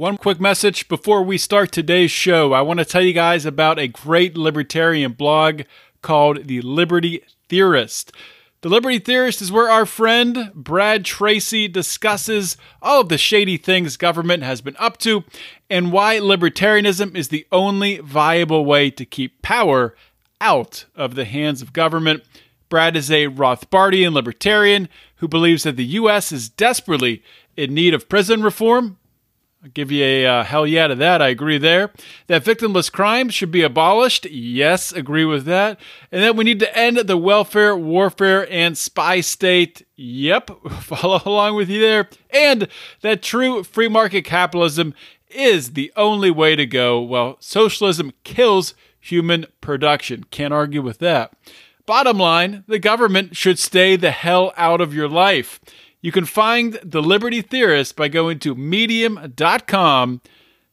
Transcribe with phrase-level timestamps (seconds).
[0.00, 2.54] One quick message before we start today's show.
[2.54, 5.64] I want to tell you guys about a great libertarian blog
[6.00, 8.10] called The Liberty Theorist.
[8.62, 13.98] The Liberty Theorist is where our friend Brad Tracy discusses all of the shady things
[13.98, 15.22] government has been up to
[15.68, 19.94] and why libertarianism is the only viable way to keep power
[20.40, 22.24] out of the hands of government.
[22.70, 26.32] Brad is a Rothbardian libertarian who believes that the U.S.
[26.32, 27.22] is desperately
[27.54, 28.96] in need of prison reform
[29.62, 31.20] I'll give you a uh, hell yeah to that.
[31.20, 31.90] I agree there.
[32.28, 34.24] That victimless crime should be abolished.
[34.24, 35.78] Yes, agree with that.
[36.10, 39.86] And that we need to end the welfare, warfare, and spy state.
[39.96, 40.50] Yep,
[40.80, 42.08] follow along with you there.
[42.30, 42.68] And
[43.02, 44.94] that true free market capitalism
[45.28, 47.00] is the only way to go.
[47.00, 50.24] Well, socialism kills human production.
[50.30, 51.34] Can't argue with that.
[51.84, 55.60] Bottom line, the government should stay the hell out of your life.
[56.02, 60.22] You can find the Liberty Theorist by going to medium.com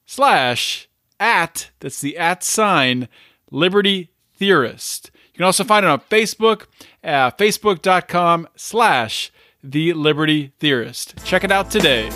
[0.05, 0.87] slash
[1.19, 3.09] at, that's the at sign,
[3.51, 5.11] Liberty Theorist.
[5.33, 6.67] You can also find it on Facebook
[7.03, 9.29] at facebook.com slash
[9.61, 11.21] the Liberty Theorist.
[11.25, 12.07] Check it out today.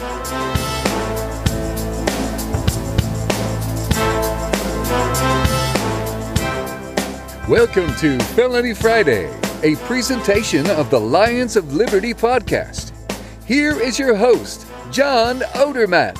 [7.49, 9.29] Welcome to Felony Friday,
[9.63, 12.93] a presentation of the Lions of Liberty podcast.
[13.51, 16.17] Here is your host, John Odermatt.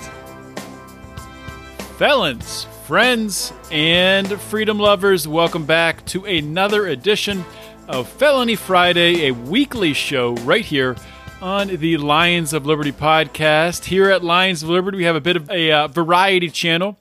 [1.97, 7.45] Felons, friends, and freedom lovers, welcome back to another edition
[7.87, 10.97] of Felony Friday, a weekly show right here
[11.41, 13.85] on the Lions of Liberty podcast.
[13.85, 16.97] Here at Lions of Liberty, we have a bit of a uh, variety channel.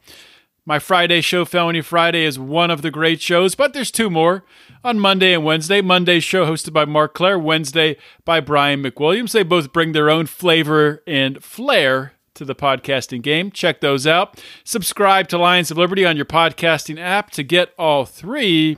[0.67, 4.45] My Friday show, Felony Friday, is one of the great shows, but there's two more
[4.85, 5.81] on Monday and Wednesday.
[5.81, 9.33] Monday's show hosted by Marc Clair, Wednesday by Brian McWilliams.
[9.33, 13.51] They both bring their own flavor and flair to the podcasting game.
[13.51, 14.43] Check those out.
[14.63, 18.77] Subscribe to Lions of Liberty on your podcasting app to get all three.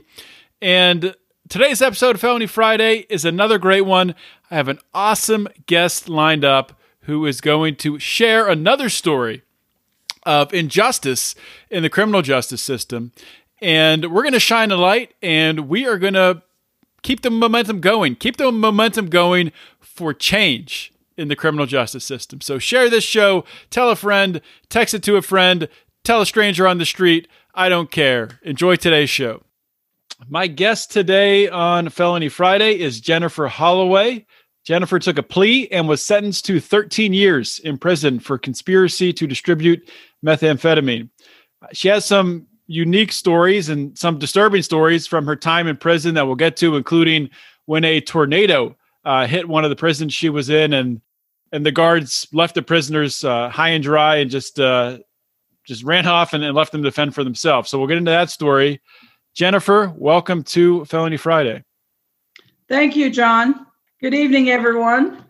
[0.61, 1.15] And
[1.49, 4.15] today's episode of Felony Friday is another great one.
[4.49, 9.43] I have an awesome guest lined up who is going to share another story
[10.25, 11.35] of injustice
[11.69, 13.11] in the criminal justice system
[13.63, 16.43] and we're going to shine a light and we are going to
[17.01, 22.41] keep the momentum going, keep the momentum going for change in the criminal justice system.
[22.41, 25.69] So share this show, tell a friend, text it to a friend,
[26.03, 27.29] tell a stranger on the street.
[27.55, 28.39] I don't care.
[28.43, 29.43] Enjoy today's show.
[30.27, 34.25] My guest today on Felony Friday is Jennifer Holloway.
[34.65, 39.27] Jennifer took a plea and was sentenced to 13 years in prison for conspiracy to
[39.27, 39.89] distribute
[40.23, 41.09] methamphetamine.
[41.73, 46.25] She has some unique stories and some disturbing stories from her time in prison that
[46.25, 47.29] we'll get to, including
[47.65, 48.75] when a tornado
[49.05, 51.01] uh, hit one of the prisons she was in, and
[51.51, 54.97] and the guards left the prisoners uh, high and dry and just uh,
[55.65, 57.69] just ran off and, and left them to fend for themselves.
[57.69, 58.81] So we'll get into that story.
[59.33, 61.63] Jennifer, welcome to Felony Friday.
[62.67, 63.67] Thank you, John.
[63.99, 65.23] Good evening, everyone.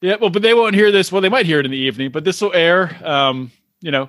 [0.00, 1.10] Yeah, well, but they won't hear this.
[1.10, 3.50] Well, they might hear it in the evening, but this will air, um,
[3.80, 4.08] you know,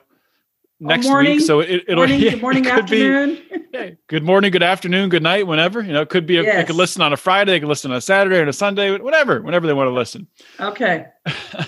[0.79, 1.41] next morning, week.
[1.41, 3.35] So it, will morning, yeah, good morning, it afternoon.
[3.49, 5.81] Be, yeah, good morning, good afternoon, good night, whenever.
[5.81, 6.37] You know, it could be.
[6.37, 6.55] A, Yes.
[6.57, 7.53] They could listen on a Friday.
[7.53, 10.27] They could listen on a Saturday or a Sunday, whatever, whenever they want to listen.
[10.59, 11.05] okay.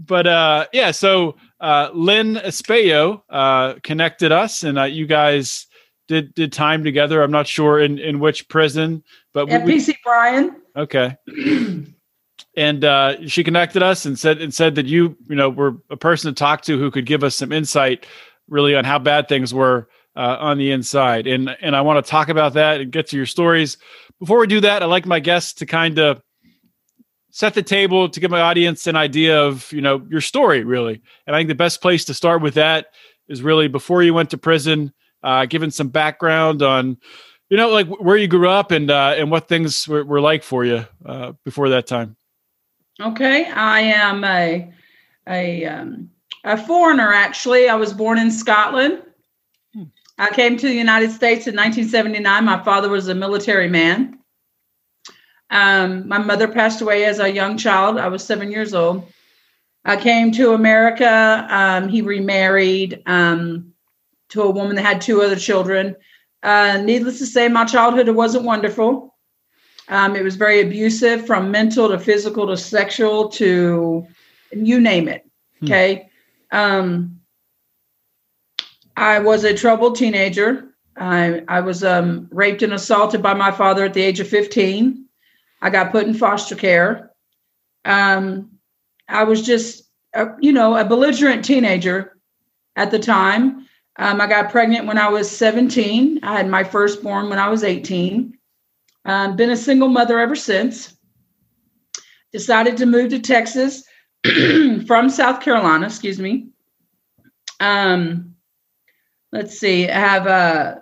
[0.00, 5.66] But uh, yeah, so uh, Lynn Espejo uh, connected us, and uh, you guys
[6.06, 7.20] did did time together.
[7.20, 9.02] I'm not sure in in which prison,
[9.34, 10.56] but we- At we, PC Bryan.
[10.76, 11.16] okay.
[12.58, 15.96] and uh, she connected us and said and said that you you know were a
[15.96, 18.04] person to talk to who could give us some insight
[18.48, 21.28] really on how bad things were uh, on the inside.
[21.28, 23.78] And and I want to talk about that and get to your stories.
[24.18, 26.20] Before we do that I'd like my guests to kind of
[27.30, 31.00] set the table to give my audience an idea of you know your story really.
[31.28, 32.86] And I think the best place to start with that
[33.28, 34.92] is really before you went to prison
[35.22, 36.96] uh, giving some background on
[37.50, 40.42] you know like where you grew up and uh, and what things were, were like
[40.42, 42.16] for you uh, before that time
[43.00, 43.46] Okay.
[43.46, 44.72] I am a
[45.28, 46.10] a um,
[46.44, 47.12] a foreigner.
[47.12, 49.02] Actually, I was born in Scotland.
[49.74, 49.84] Hmm.
[50.18, 52.44] I came to the United States in 1979.
[52.44, 54.18] My father was a military man.
[55.50, 57.98] Um, my mother passed away as a young child.
[57.98, 59.06] I was seven years old.
[59.84, 61.46] I came to America.
[61.48, 63.72] Um, he remarried um,
[64.30, 65.96] to a woman that had two other children.
[66.42, 69.16] Uh, needless to say, my childhood wasn't wonderful.
[69.88, 74.06] Um, it was very abusive from mental to physical to sexual to
[74.52, 75.26] you name it.
[75.60, 75.64] Hmm.
[75.64, 76.10] Okay.
[76.52, 77.20] Um,
[78.96, 80.68] I was a troubled teenager.
[80.96, 85.04] I, I was um, raped and assaulted by my father at the age of 15.
[85.62, 87.12] I got put in foster care.
[87.84, 88.58] Um,
[89.08, 89.84] I was just
[90.14, 92.18] a, you know, a belligerent teenager
[92.76, 93.66] at the time.
[93.96, 96.20] Um, I got pregnant when I was 17.
[96.22, 98.37] I had my firstborn when I was 18.
[99.08, 100.94] Um, been a single mother ever since.
[102.30, 103.82] Decided to move to Texas
[104.86, 106.50] from South Carolina, excuse me.
[107.58, 108.34] Um,
[109.32, 110.76] let's see, I have uh,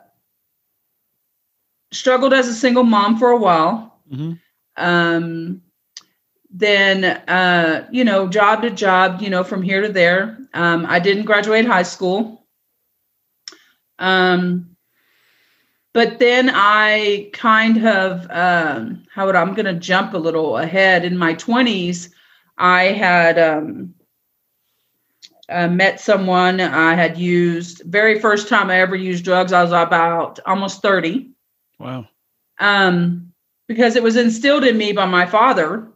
[1.93, 4.01] struggled as a single mom for a while.
[4.13, 4.33] Mm-hmm.
[4.77, 5.63] Um,
[6.51, 10.37] then, uh, you know, job to job, you know, from here to there.
[10.53, 12.45] Um, I didn't graduate high school.
[14.01, 14.76] Um,
[15.97, 21.07] but then I kind of, um, how would I'm going to jump a little ahead.
[21.07, 22.11] In my 20s,
[22.59, 23.95] I had um,
[25.49, 29.73] uh, met someone I had used, very first time I ever used drugs, I was
[29.73, 31.31] about almost 30.
[31.79, 32.07] Wow.
[32.59, 33.33] Um,
[33.67, 35.89] because it was instilled in me by my father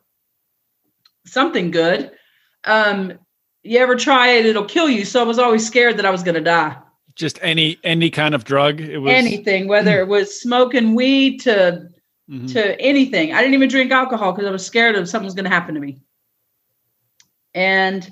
[1.27, 2.11] something good.
[2.65, 3.19] Um,
[3.63, 5.05] you ever try it, it'll kill you.
[5.05, 6.79] So I was always scared that I was going to die.
[7.15, 8.81] Just any any kind of drug.
[8.81, 11.89] It was Anything, whether it was smoking weed to
[12.31, 12.53] Mhm.
[12.53, 13.33] to anything.
[13.33, 15.75] I didn't even drink alcohol because I was scared of something was going to happen
[15.75, 16.01] to me.
[17.55, 18.09] And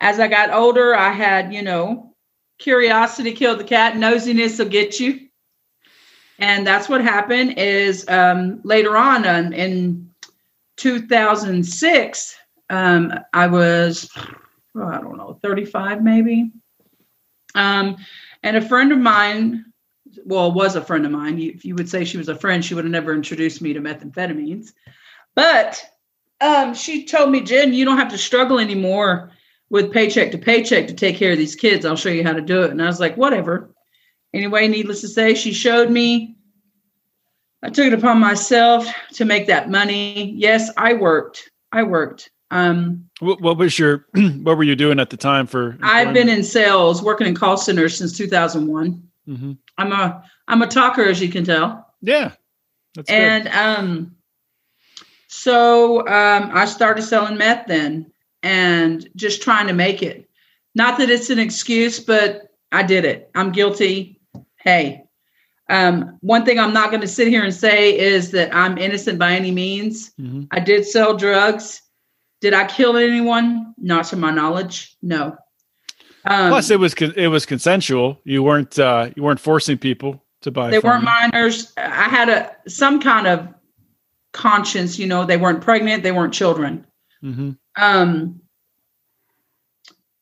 [0.00, 2.14] as I got older, I had, you know,
[2.58, 5.28] curiosity killed the cat, nosiness will get you.
[6.38, 10.10] And that's what happened is um, later on um, in
[10.76, 12.36] 2006,
[12.68, 14.10] um, I was,
[14.74, 16.50] oh, I don't know, 35 maybe.
[17.54, 17.96] Um,
[18.42, 19.66] and a friend of mine,
[20.24, 21.38] well, was a friend of mine.
[21.38, 23.80] If you would say she was a friend, she would have never introduced me to
[23.80, 24.72] methamphetamines.
[25.34, 25.82] But
[26.40, 29.30] um, she told me, Jen, you don't have to struggle anymore
[29.70, 31.86] with paycheck to paycheck to take care of these kids.
[31.86, 32.70] I'll show you how to do it.
[32.70, 33.72] And I was like, whatever.
[34.34, 36.36] Anyway, needless to say, she showed me.
[37.62, 40.32] I took it upon myself to make that money.
[40.36, 41.50] Yes, I worked.
[41.70, 42.30] I worked.
[42.52, 44.06] Um, What, what was your
[44.42, 45.76] what were you doing at the time for?
[45.82, 49.02] I've been in sales, working in call centers since 2001.
[49.26, 51.88] hmm I'm a I'm a talker, as you can tell.
[52.02, 52.32] Yeah.
[52.94, 53.14] That's good.
[53.14, 54.16] and um
[55.28, 58.12] so um i started selling meth then
[58.42, 60.28] and just trying to make it
[60.74, 64.20] not that it's an excuse but i did it i'm guilty
[64.56, 65.04] hey
[65.70, 69.18] um one thing i'm not going to sit here and say is that i'm innocent
[69.18, 70.48] by any means Mhm.
[70.50, 71.80] i did sell drugs
[72.42, 75.36] did i kill anyone not to my knowledge no
[76.24, 78.20] um, Plus, it was con- it was consensual.
[78.22, 80.70] You weren't uh, you weren't forcing people to buy.
[80.70, 81.08] they weren't you.
[81.32, 83.48] minors i had a some kind of
[84.32, 86.86] conscience you know they weren't pregnant they weren't children
[87.24, 87.56] Mhm.
[87.76, 88.40] um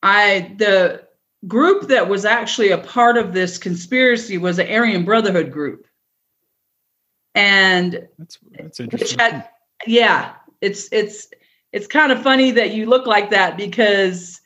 [0.02, 1.02] i the
[1.46, 5.86] group that was actually a part of this conspiracy was the aryan brotherhood group
[7.34, 9.18] and That's that's interesting.
[9.18, 9.48] had
[9.86, 10.32] yeah
[10.62, 11.28] it's it's
[11.72, 14.40] it's kind of funny that you look like that because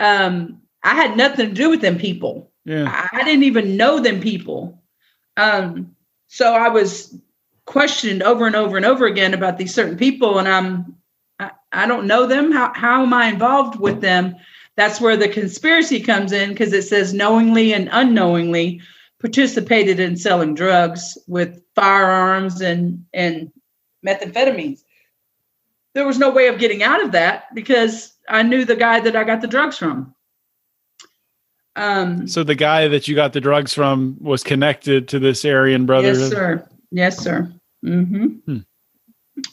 [0.00, 3.08] um i had nothing to do with them people yeah.
[3.12, 4.82] I I didn't even know them people.
[5.36, 5.94] Um,
[6.28, 7.16] so I was
[7.66, 10.96] questioned over and over and over again about these certain people, and I'm
[11.38, 12.52] I, I don't know them.
[12.52, 14.36] How how am I involved with them?
[14.76, 18.80] That's where the conspiracy comes in because it says knowingly and unknowingly
[19.20, 23.50] participated in selling drugs with firearms and and
[24.06, 24.82] methamphetamines.
[25.94, 29.16] There was no way of getting out of that because I knew the guy that
[29.16, 30.14] I got the drugs from.
[31.76, 35.86] Um, So the guy that you got the drugs from was connected to this Aryan
[35.86, 36.08] brother.
[36.08, 36.68] Yes, sir.
[36.90, 37.52] Yes, sir.
[37.82, 38.58] hmm Hmm.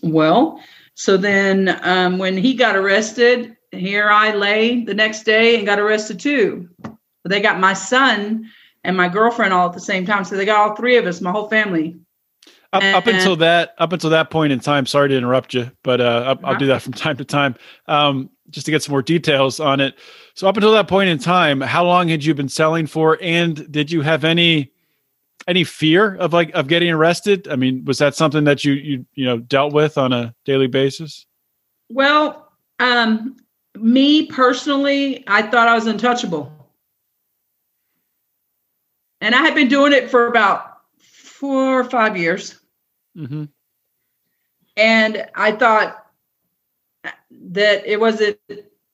[0.03, 0.62] Well,
[0.96, 5.79] so then um, when he got arrested, here I lay the next day and got
[5.79, 6.70] arrested too.
[6.82, 6.98] But
[7.29, 8.50] They got my son
[8.84, 10.24] and my girlfriend all at the same time.
[10.24, 11.98] So they got all three of us, my whole family.
[12.74, 14.86] Up, up until that up until that point in time.
[14.86, 16.54] Sorry to interrupt you, but uh, I'll, I'll Uh-huh.
[16.56, 17.56] do that from time to time,
[17.88, 19.96] um, just to get some more details on it.
[20.36, 23.72] So up until that point in time, how long had you been selling for, and
[23.72, 24.72] did you have any
[25.48, 27.48] any fear of like of getting arrested?
[27.48, 30.68] I mean, was that something that you you you know dealt with on a daily
[30.68, 31.26] basis?
[31.90, 33.38] Well, um,
[33.76, 36.52] me personally, I thought I was untouchable.
[39.22, 42.57] And I had been doing it for about four or five years.
[43.18, 43.46] Mm-hmm.
[44.76, 46.06] and I thought
[47.32, 48.38] that it wasn't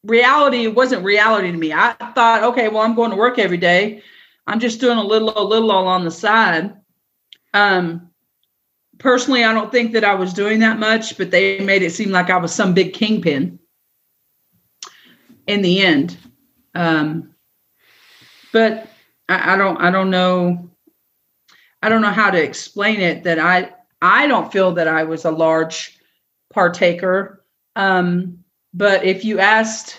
[0.03, 0.63] reality.
[0.63, 1.73] It wasn't reality to me.
[1.73, 4.01] I thought, okay, well, I'm going to work every day.
[4.47, 6.73] I'm just doing a little, a little all on the side.
[7.53, 8.09] Um,
[8.97, 12.09] personally, I don't think that I was doing that much, but they made it seem
[12.11, 13.59] like I was some big kingpin.
[15.45, 16.17] In the end,
[16.73, 17.35] um,
[18.53, 18.87] but
[19.27, 20.69] I, I don't, I don't know.
[21.81, 23.25] I don't know how to explain it.
[23.25, 25.97] That I, I don't feel that I was a large
[26.53, 27.43] partaker.
[27.75, 28.43] Um,
[28.73, 29.97] but if you asked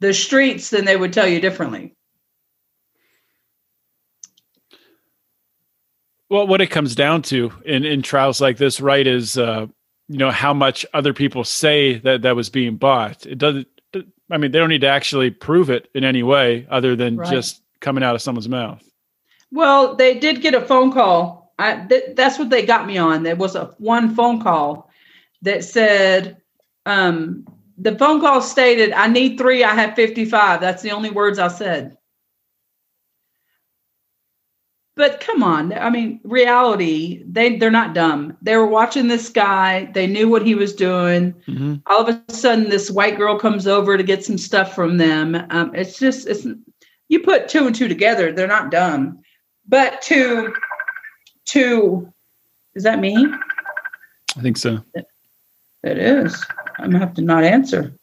[0.00, 1.94] the streets, then they would tell you differently.
[6.28, 9.66] Well, what it comes down to in, in trials like this, right, is uh,
[10.08, 13.26] you know how much other people say that that was being bought.
[13.26, 13.68] It doesn't.
[14.30, 17.30] I mean, they don't need to actually prove it in any way other than right.
[17.30, 18.82] just coming out of someone's mouth.
[19.52, 21.43] Well, they did get a phone call.
[21.58, 23.22] I, th- that's what they got me on.
[23.22, 24.90] There was a one phone call
[25.42, 26.40] that said,
[26.86, 27.46] um,
[27.78, 30.60] the phone call stated, I need three, I have 55.
[30.60, 31.96] That's the only words I said.
[34.96, 38.36] But come on, I mean, reality, they, they're not dumb.
[38.42, 41.32] They were watching this guy, they knew what he was doing.
[41.48, 41.76] Mm-hmm.
[41.86, 45.34] All of a sudden, this white girl comes over to get some stuff from them.
[45.50, 46.46] Um, it's just, it's,
[47.08, 49.18] you put two and two together, they're not dumb.
[49.66, 50.54] But to,
[51.46, 52.12] to,
[52.74, 53.26] is that me?
[54.36, 54.84] I think so.
[54.94, 56.44] It is.
[56.78, 57.94] I'm gonna have to not answer.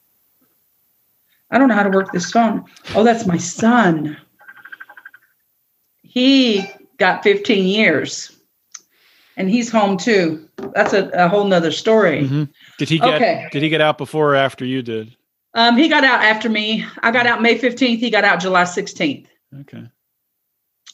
[1.50, 2.64] I don't know how to work this phone.
[2.96, 4.18] Oh, that's my son.
[6.04, 6.66] He
[6.98, 8.38] got 15 years
[9.38, 10.48] and he's home too.
[10.74, 12.24] That's a, a whole nother story.
[12.24, 12.44] Mm-hmm.
[12.78, 13.50] Did he get okay.
[13.52, 15.16] did he get out before or after you did?
[15.54, 16.86] Um, he got out after me.
[17.04, 17.98] I got out May 15th.
[17.98, 19.28] He got out July 16th.
[19.62, 19.84] Okay.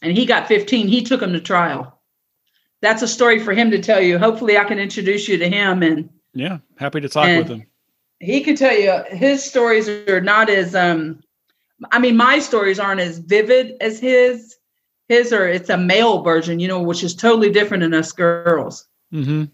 [0.01, 0.87] And he got 15.
[0.87, 1.96] He took him to trial.
[2.81, 4.19] That's a story for him to tell you.
[4.19, 7.65] Hopefully I can introduce you to him and yeah, happy to talk with him.
[8.19, 11.23] He can tell you his stories are not as um
[11.91, 14.55] I mean my stories aren't as vivid as his.
[15.09, 18.85] His are it's a male version, you know, which is totally different than us girls.
[19.13, 19.45] Mm-hmm.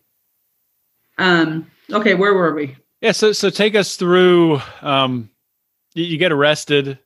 [1.17, 2.75] Um okay, where were we?
[3.01, 5.29] Yeah, so so take us through um
[5.93, 6.99] you, you get arrested.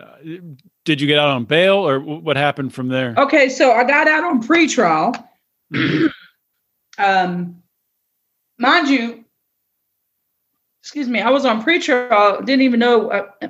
[0.00, 0.40] Uh,
[0.84, 3.14] did you get out on bail or what happened from there?
[3.16, 5.25] Okay, so I got out on pretrial.
[6.98, 7.62] Um
[8.58, 9.24] mind you,
[10.82, 13.48] excuse me, I was on pretrial, didn't even know uh,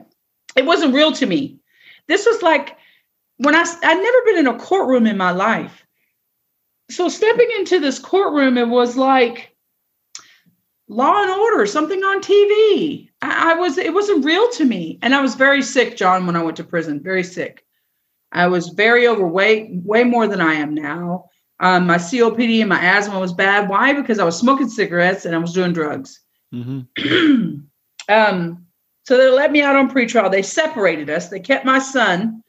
[0.57, 1.61] it wasn't real to me.
[2.09, 2.77] This was like
[3.37, 5.87] when I I'd never been in a courtroom in my life.
[6.91, 9.55] So stepping into this courtroom, it was like
[10.89, 13.11] Law and Order, something on TV.
[13.23, 16.37] I, I was it wasn't real to me, and I was very sick, John, when
[16.37, 17.03] I went to prison.
[17.03, 17.65] Very sick.
[18.33, 21.29] I was very overweight, way more than I am now.
[21.61, 23.69] Um, my COPD and my asthma was bad.
[23.69, 23.95] Why?
[23.95, 26.21] Because I was smoking cigarettes and I was doing drugs.
[26.55, 27.55] Mm-hmm.
[28.09, 28.67] um,
[29.05, 30.31] so they let me out on pretrial.
[30.31, 31.29] They separated us.
[31.29, 32.43] They kept my son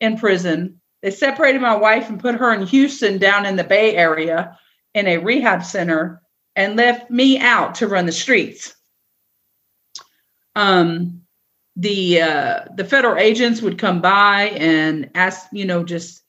[0.00, 0.80] in prison.
[1.02, 4.58] They separated my wife and put her in Houston down in the Bay Area
[4.94, 6.20] in a rehab center
[6.56, 8.74] and left me out to run the streets.
[10.56, 11.22] Um,
[11.76, 16.19] the uh, the federal agents would come by and ask, you know, just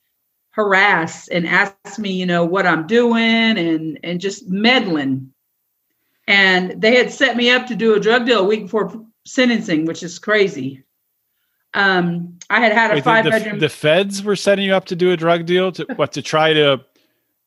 [0.52, 5.32] harass and ask me, you know, what I'm doing and and just meddling.
[6.28, 9.86] And they had set me up to do a drug deal a week before sentencing,
[9.86, 10.84] which is crazy.
[11.74, 13.58] Um, I had had a Wait, five the, bedroom.
[13.58, 16.52] The feds were setting you up to do a drug deal to what to try
[16.52, 16.84] to.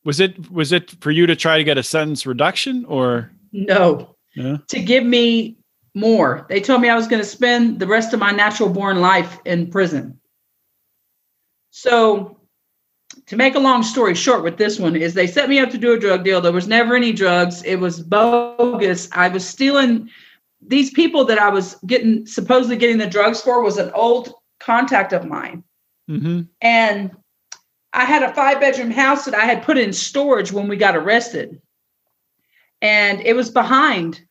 [0.04, 4.16] Was it was it for you to try to get a sentence reduction or no?
[4.36, 4.58] Yeah.
[4.68, 5.58] To give me
[5.94, 6.46] more.
[6.50, 9.40] They told me I was going to spend the rest of my natural born life
[9.46, 10.20] in prison.
[11.72, 12.35] So
[13.28, 15.78] to make a long story short with this one is they set me up to
[15.78, 16.42] do a drug deal.
[16.42, 17.64] There was never any drugs.
[17.64, 19.10] It was bogus.
[19.12, 20.10] I was stealing
[20.68, 25.14] these people that i was getting supposedly getting the drugs for was an old contact
[25.14, 25.64] of mine.
[26.10, 26.42] Mm-hmm.
[26.62, 27.12] and
[27.94, 30.96] i had a five bedroom house that i had put in storage when we got
[30.96, 31.62] arrested.
[32.82, 34.22] And it was behind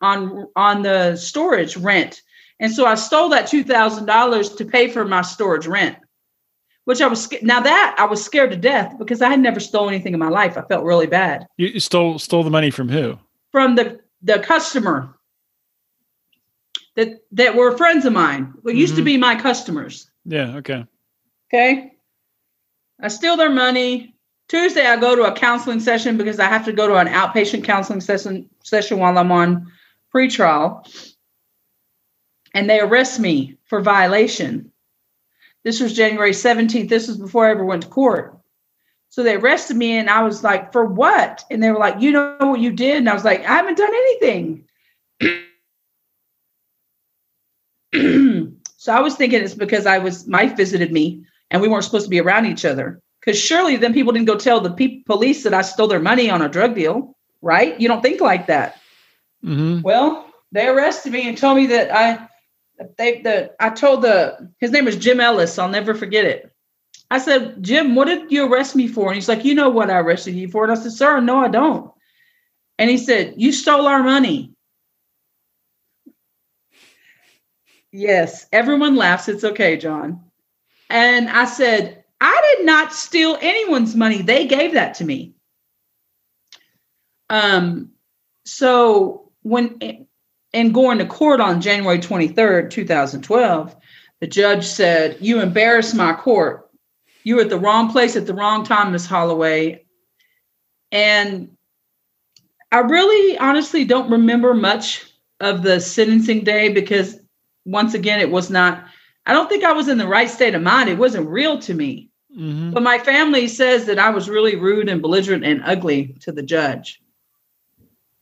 [0.00, 2.22] on on the storage rent.
[2.58, 5.96] And so i stole that $2000 to pay for my storage rent
[6.84, 9.94] which I was now that I was scared to death because I had never stolen
[9.94, 10.58] anything in my life.
[10.58, 11.46] I felt really bad.
[11.56, 13.18] You stole stole the money from who?
[13.50, 15.16] From the the customer
[16.96, 18.52] that that were friends of mine.
[18.62, 18.80] What mm-hmm.
[18.80, 19.06] used to mm-hmm.
[19.06, 20.10] be my customers.
[20.24, 20.56] Yeah.
[20.56, 20.84] Okay.
[21.52, 21.92] Okay.
[23.00, 24.14] I steal their money.
[24.48, 27.64] Tuesday, I go to a counseling session because I have to go to an outpatient
[27.64, 29.70] counseling session session while I'm on
[30.14, 30.84] pretrial,
[32.54, 34.71] and they arrest me for violation.
[35.64, 36.88] This was January 17th.
[36.88, 38.38] This was before I ever went to court.
[39.10, 41.44] So they arrested me and I was like, for what?
[41.50, 42.96] And they were like, you know what you did?
[42.96, 44.64] And I was like, I haven't done anything.
[48.78, 52.06] so I was thinking it's because I was, Mike visited me and we weren't supposed
[52.06, 53.00] to be around each other.
[53.20, 56.30] Because surely then people didn't go tell the pe- police that I stole their money
[56.30, 57.78] on a drug deal, right?
[57.78, 58.80] You don't think like that.
[59.44, 59.82] Mm-hmm.
[59.82, 62.28] Well, they arrested me and told me that I
[62.98, 65.58] they the I told the his name is Jim Ellis.
[65.58, 66.52] I'll never forget it.
[67.10, 69.08] I said, Jim, what did you arrest me for?
[69.08, 70.64] And he's like, you know what I arrested you for?
[70.64, 71.92] And I said, sir, no, I don't.
[72.78, 74.54] And he said, you stole our money.
[77.92, 79.28] Yes, everyone laughs.
[79.28, 80.24] It's okay, John.
[80.88, 84.22] And I said, I did not steal anyone's money.
[84.22, 85.34] They gave that to me.
[87.28, 87.90] Um,
[88.46, 90.06] so when
[90.54, 93.76] and going to court on January 23rd, 2012,
[94.20, 96.70] the judge said, You embarrassed my court.
[97.24, 99.84] You were at the wrong place at the wrong time, Miss Holloway.
[100.90, 101.56] And
[102.70, 105.04] I really honestly don't remember much
[105.40, 107.18] of the sentencing day because
[107.64, 108.84] once again, it was not,
[109.26, 110.88] I don't think I was in the right state of mind.
[110.88, 112.10] It wasn't real to me.
[112.36, 112.70] Mm-hmm.
[112.70, 116.42] But my family says that I was really rude and belligerent and ugly to the
[116.42, 117.00] judge.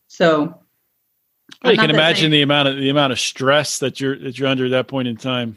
[0.08, 0.62] So
[1.62, 4.48] well, you can imagine the amount of the amount of stress that you're that you're
[4.48, 5.56] under at that point in time.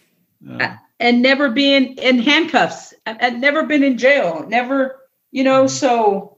[0.50, 2.94] Uh, and never being in handcuffs.
[3.06, 4.46] I'd never been in jail.
[4.48, 5.00] Never,
[5.32, 5.68] you know, mm-hmm.
[5.70, 6.38] so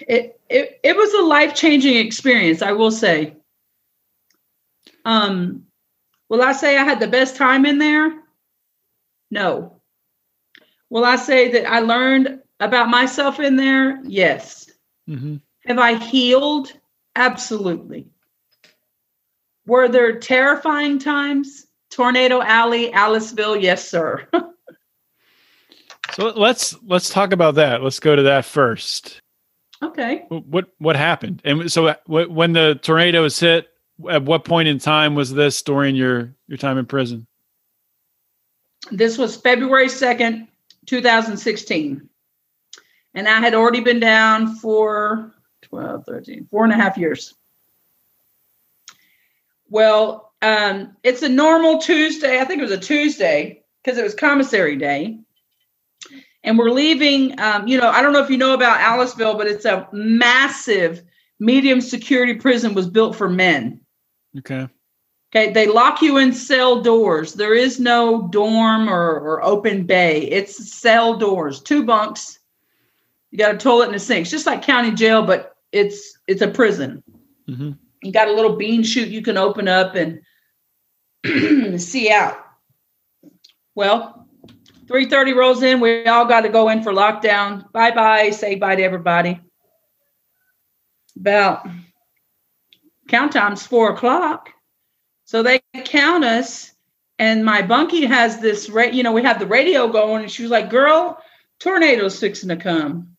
[0.00, 3.36] it it it was a life-changing experience, I will say.
[5.04, 5.64] Um,
[6.28, 8.22] will I say I had the best time in there?
[9.30, 9.80] No.
[10.90, 14.00] Will I say that I learned about myself in there?
[14.04, 14.70] Yes.
[15.08, 15.36] Mm-hmm.
[15.66, 16.72] Have I healed?
[17.16, 18.08] Absolutely.
[19.66, 21.66] Were there terrifying times?
[21.90, 24.26] Tornado Alley, Aliceville, yes, sir.
[26.14, 27.82] so let's let's talk about that.
[27.82, 29.20] Let's go to that first.
[29.82, 30.24] Okay.
[30.28, 31.40] What what happened?
[31.44, 33.68] And so uh, when the tornadoes hit,
[34.10, 37.26] at what point in time was this during your your time in prison?
[38.90, 40.46] This was February 2nd,
[40.86, 42.08] 2016.
[43.14, 45.33] And I had already been down for
[45.64, 47.34] 12, 13, four and a half years.
[49.68, 52.40] Well, um, it's a normal Tuesday.
[52.40, 55.18] I think it was a Tuesday because it was commissary day.
[56.42, 59.46] And we're leaving, um, you know, I don't know if you know about Aliceville, but
[59.46, 61.02] it's a massive
[61.40, 63.80] medium security prison was built for men.
[64.38, 64.68] Okay.
[65.34, 65.52] Okay.
[65.52, 67.32] They lock you in cell doors.
[67.32, 70.22] There is no dorm or, or open bay.
[70.30, 72.38] It's cell doors, two bunks.
[73.30, 74.22] You got a toilet and a sink.
[74.22, 77.02] It's just like county jail, but it's it's a prison.
[77.48, 77.72] Mm-hmm.
[78.02, 80.20] You got a little bean chute you can open up and
[81.80, 82.36] see out.
[83.74, 84.28] Well,
[84.86, 85.80] 3:30 rolls in.
[85.80, 87.70] We all got to go in for lockdown.
[87.72, 88.30] Bye bye.
[88.30, 89.40] Say bye to everybody.
[91.16, 91.66] About
[93.08, 94.50] count time's four o'clock.
[95.24, 96.72] So they count us,
[97.18, 100.42] and my bunkie has this, ra- you know, we have the radio going, and she
[100.42, 101.18] was like, "Girl,
[101.58, 103.13] tornado's fixing to come."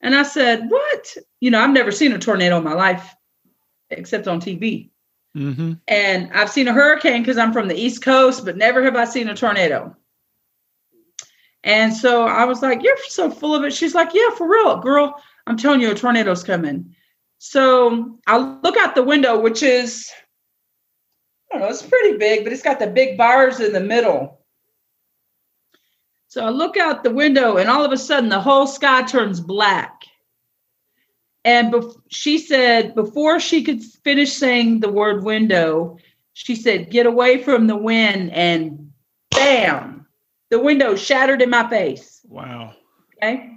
[0.00, 3.14] And I said, "What?" You know, I've never seen a tornado in my life,
[3.90, 4.90] except on TV.
[5.36, 5.74] Mm-hmm.
[5.86, 9.04] And I've seen a hurricane because I'm from the East Coast, but never have I
[9.04, 9.96] seen a tornado.
[11.62, 13.72] And so I was like, You're so full of it.
[13.72, 15.22] She's like, Yeah, for real, girl.
[15.46, 16.94] I'm telling you, a tornado's coming.
[17.38, 20.10] So I look out the window, which is,
[21.50, 24.39] I don't know, it's pretty big, but it's got the big bars in the middle.
[26.30, 29.40] So I look out the window, and all of a sudden, the whole sky turns
[29.40, 30.04] black.
[31.44, 31.74] And
[32.08, 35.98] she said, before she could finish saying the word window,
[36.32, 38.30] she said, Get away from the wind.
[38.30, 38.92] And
[39.32, 40.06] bam,
[40.50, 42.20] the window shattered in my face.
[42.28, 42.74] Wow.
[43.16, 43.50] Okay.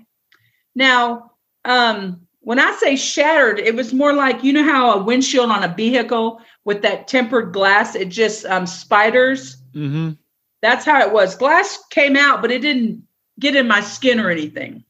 [0.74, 1.34] Now,
[1.66, 5.64] um, when I say shattered, it was more like you know how a windshield on
[5.64, 9.58] a vehicle with that tempered glass, it just um, spiders.
[9.76, 10.14] Mm-hmm.
[10.64, 11.36] That's how it was.
[11.36, 13.04] Glass came out, but it didn't
[13.38, 14.86] get in my skin or anything.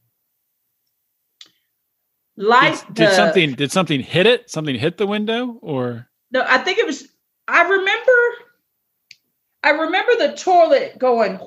[2.38, 2.84] Light.
[2.86, 3.54] Did, did something?
[3.54, 4.52] Did something hit it?
[4.52, 6.46] Something hit the window, or no?
[6.48, 7.08] I think it was.
[7.48, 8.12] I remember.
[9.64, 11.40] I remember the toilet going,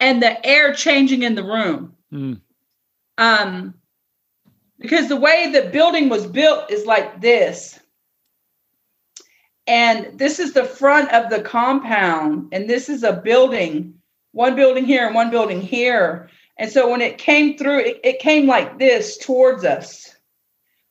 [0.00, 1.94] and the air changing in the room.
[2.10, 2.40] Mm.
[3.18, 3.74] Um,
[4.78, 7.78] because the way the building was built is like this.
[9.66, 13.94] And this is the front of the compound, and this is a building,
[14.32, 16.28] one building here and one building here.
[16.58, 20.14] And so when it came through, it, it came like this towards us.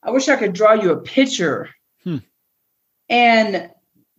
[0.01, 1.69] I wish I could draw you a picture.
[2.03, 2.17] Hmm.
[3.09, 3.69] And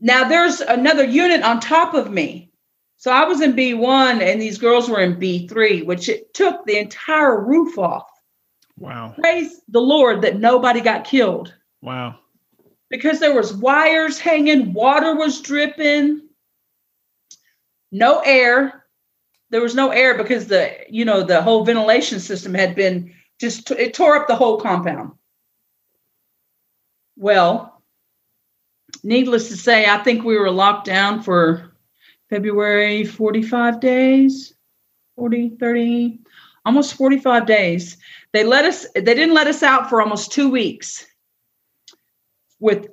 [0.00, 2.50] now there's another unit on top of me.
[2.96, 6.78] So I was in B1 and these girls were in B3, which it took the
[6.78, 8.08] entire roof off.
[8.78, 9.14] Wow.
[9.18, 11.54] Praise the Lord that nobody got killed.
[11.82, 12.18] Wow.
[12.94, 16.28] Because there was wires hanging, water was dripping,
[17.90, 18.84] no air.
[19.50, 23.68] There was no air because the, you know, the whole ventilation system had been just
[23.72, 25.10] it tore up the whole compound.
[27.16, 27.82] Well,
[29.02, 31.74] needless to say, I think we were locked down for
[32.30, 34.54] February 45 days,
[35.16, 36.20] 40, 30,
[36.64, 37.96] almost 45 days.
[38.32, 41.04] They let us, they didn't let us out for almost two weeks
[42.64, 42.88] with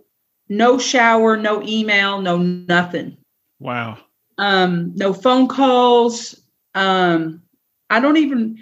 [0.50, 3.18] no shower, no email, no nothing.
[3.60, 3.98] Wow.
[4.38, 6.40] Um, no phone calls.
[6.76, 7.42] Um,
[7.90, 8.60] I don't even.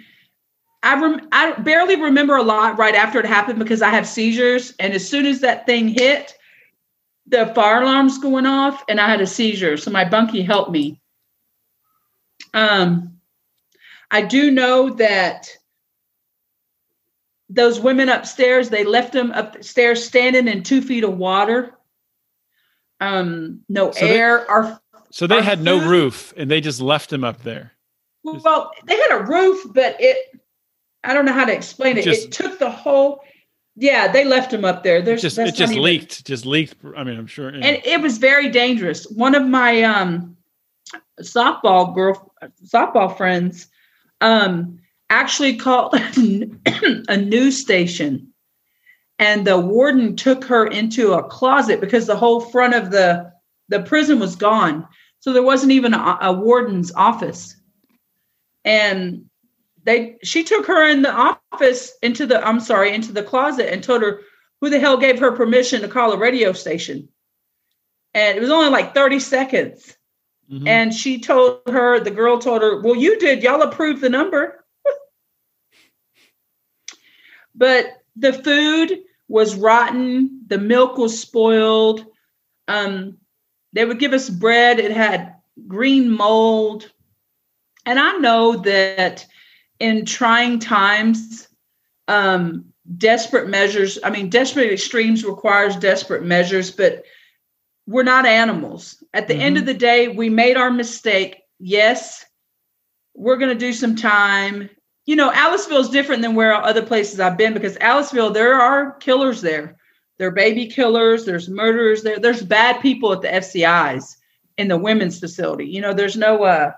[0.82, 4.72] I rem- I barely remember a lot right after it happened because I have seizures,
[4.78, 6.32] and as soon as that thing hit,
[7.26, 9.76] the fire alarm's going off, and I had a seizure.
[9.76, 11.00] So my bunkie helped me.
[12.54, 13.18] Um,
[14.12, 15.48] I do know that
[17.52, 21.74] those women upstairs, they left them upstairs standing in two feet of water.
[23.00, 24.50] Um, no So they- air.
[24.50, 24.80] Our
[25.12, 27.72] So they Our had no roof and they just left them up there.
[28.22, 30.40] well, they had a roof, but it.
[31.02, 32.04] I don't know how to explain it.
[32.04, 33.24] Just- it took the whole.
[33.74, 34.98] Yeah, they left them up there.
[34.98, 36.76] It There's just it just even- leaked, just leaked.
[36.96, 37.48] I mean, I'm sure.
[37.48, 39.06] and it was very dangerous.
[39.10, 40.36] One of my um,
[41.20, 42.32] softball girl,
[42.64, 43.68] softball friends,
[44.20, 44.78] um,
[45.10, 45.94] actually called
[47.08, 48.32] a news station,
[49.18, 53.30] and the warden took her into a closet because the whole front of the
[53.68, 54.86] the prison was gone,
[55.20, 57.56] so there wasn't even a, a warden's office,
[58.64, 59.26] and
[59.84, 63.82] they she took her in the office into the I'm sorry into the closet and
[63.82, 64.22] told her
[64.60, 67.08] who the hell gave her permission to call a radio station
[68.14, 69.96] and it was only like 30 seconds.
[70.50, 70.66] Mhm.
[70.66, 74.59] And she told her, the girl told her, Well, you did, y'all approved the number.
[77.60, 82.06] But the food was rotten, the milk was spoiled.
[82.66, 83.18] Um,
[83.74, 85.34] they would give us bread, it had
[85.68, 86.90] green mold.
[87.84, 89.26] And I know that
[89.78, 91.48] in trying times,
[92.08, 92.64] um,
[92.96, 97.04] desperate measures, I mean, desperate extremes requires desperate measures, but
[97.86, 99.02] we're not animals.
[99.12, 101.42] At the end of the day, we made our mistake.
[101.58, 102.24] Yes,
[103.14, 104.70] we're going to do some time.
[105.06, 108.92] You know, Aliceville is different than where other places I've been because Aliceville, there are
[108.94, 109.76] killers there.
[110.18, 114.16] There are baby killers, there's murderers there, there's bad people at the FCIs
[114.58, 115.66] in the women's facility.
[115.66, 116.72] You know, there's no uh,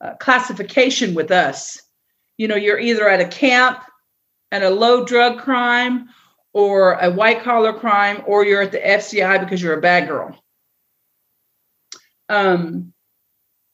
[0.00, 1.80] uh, classification with us.
[2.38, 3.80] You know, you're either at a camp
[4.50, 6.08] at a low drug crime
[6.54, 10.38] or a white collar crime, or you're at the FCI because you're a bad girl.
[12.28, 12.92] Um,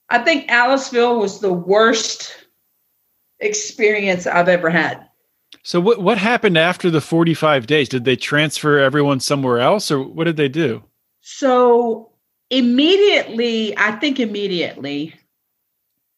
[0.08, 2.39] I think Aliceville was the worst
[3.40, 5.06] experience I've ever had.
[5.62, 7.88] So what what happened after the 45 days?
[7.88, 10.82] Did they transfer everyone somewhere else or what did they do?
[11.20, 12.12] So
[12.50, 15.14] immediately, I think immediately,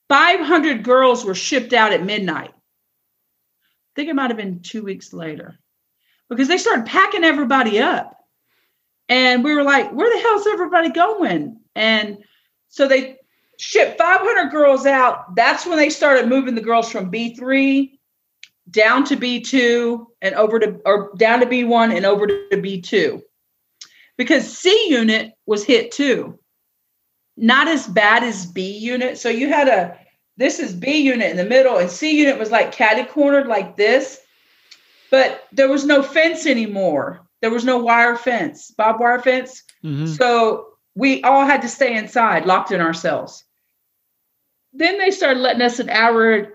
[0.09, 2.51] 500 girls were shipped out at midnight.
[2.51, 5.59] I think it might have been two weeks later
[6.29, 8.19] because they started packing everybody up.
[9.09, 11.61] And we were like, where the hell's everybody going?
[11.75, 12.19] And
[12.69, 13.19] so they
[13.59, 15.35] shipped 500 girls out.
[15.35, 17.99] That's when they started moving the girls from B3
[18.71, 23.23] down to B2 and over to, or down to B1 and over to B2
[24.17, 26.39] because C unit was hit too.
[27.37, 29.19] Not as bad as B unit.
[29.19, 29.99] So you had a
[30.37, 33.77] this is B unit in the middle, and C unit was like catty cornered like
[33.77, 34.21] this,
[35.11, 37.27] but there was no fence anymore.
[37.43, 39.63] There was no wire fence, barbed wire fence.
[39.85, 40.09] Mhm.
[40.17, 43.45] So we all had to stay inside, locked in ourselves.
[44.73, 46.55] Then they started letting us an hour,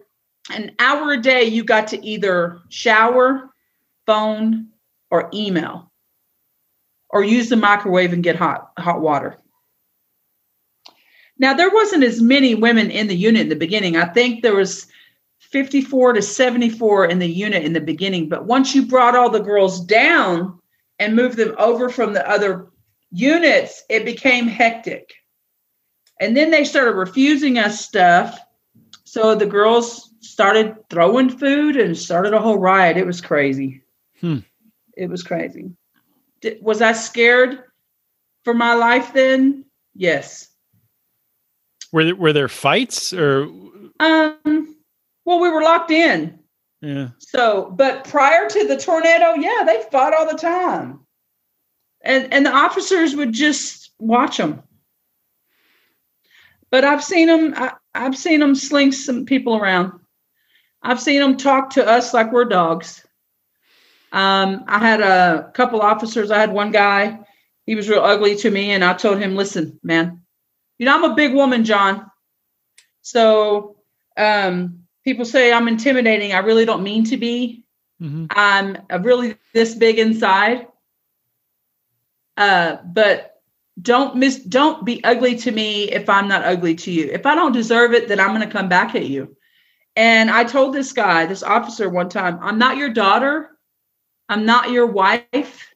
[0.52, 1.43] an hour a day.
[1.43, 3.50] You got to either shower,
[4.06, 4.69] phone,
[5.12, 5.91] or email
[7.10, 9.38] or use the microwave and get hot hot water.
[11.39, 13.95] Now there wasn't as many women in the unit in the beginning.
[13.95, 14.88] I think there was
[15.39, 19.39] 54 to 74 in the unit in the beginning, but once you brought all the
[19.39, 20.60] girls down
[21.00, 22.67] and moved them over from the other
[23.12, 25.13] units, it became hectic.
[26.20, 28.39] And then they started refusing us stuff.
[29.04, 32.98] So the girls started throwing food and started a whole riot.
[32.98, 33.84] It was crazy.
[34.20, 34.39] Hmm.
[34.96, 35.72] It was crazy.
[36.41, 37.63] Did, was I scared
[38.43, 39.65] for my life then?
[39.96, 40.50] Yes.
[41.91, 43.43] Were there, were there fights or
[44.00, 44.76] Um,
[45.26, 46.39] well, we were locked in.
[46.82, 47.10] yeah.
[47.20, 51.00] So, but prior to the tornado, yeah, they fought all the time.
[52.02, 54.62] And and the officers would just watch them.
[56.70, 59.94] But I've seen them I, I've seen them sling some people around.
[60.82, 63.06] I've seen them talk to us like we're dogs.
[64.12, 66.32] Um, I had a couple officers.
[66.32, 67.20] I had one guy,
[67.66, 70.22] he was real ugly to me, and I told him, listen, man,
[70.78, 72.10] you know, I'm a big woman, John.
[73.02, 73.78] So
[74.16, 76.32] um, people say I'm intimidating.
[76.32, 77.64] I really don't mean to be.
[78.02, 78.28] Mhm.
[78.30, 80.68] I'm really this big inside.
[82.38, 83.41] Uh, but
[83.82, 87.10] don't miss don't be ugly to me if I'm not ugly to you.
[87.12, 89.36] If I don't deserve it, then I'm gonna come back at you.
[89.95, 93.58] And I told this guy, this officer one time, I'm not your daughter,
[94.30, 95.73] I'm not your wife.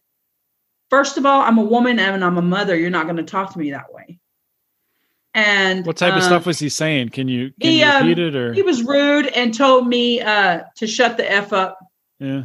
[0.92, 2.78] first of all, I'm a woman and I'm a mother.
[2.78, 4.20] You're not going to talk to me that way.
[5.34, 7.10] And what type um, of stuff was he saying?
[7.10, 10.64] Can you can he, you um, it or He was rude and told me uh,
[10.76, 11.80] to shut the f up.
[12.20, 12.44] yeah?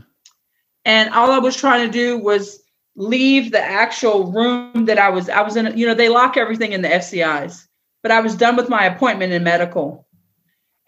[0.84, 2.62] And all I was trying to do was
[2.96, 5.28] leave the actual room that I was.
[5.28, 5.76] I was in.
[5.76, 7.66] You know, they lock everything in the FCIs,
[8.02, 10.06] but I was done with my appointment in medical,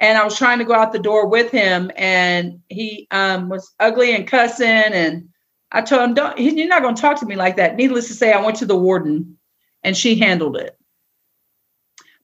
[0.00, 3.72] and I was trying to go out the door with him, and he um, was
[3.78, 5.28] ugly and cussing, and
[5.70, 6.38] I told him, "Don't.
[6.38, 8.66] You're not going to talk to me like that." Needless to say, I went to
[8.66, 9.38] the warden,
[9.82, 10.76] and she handled it.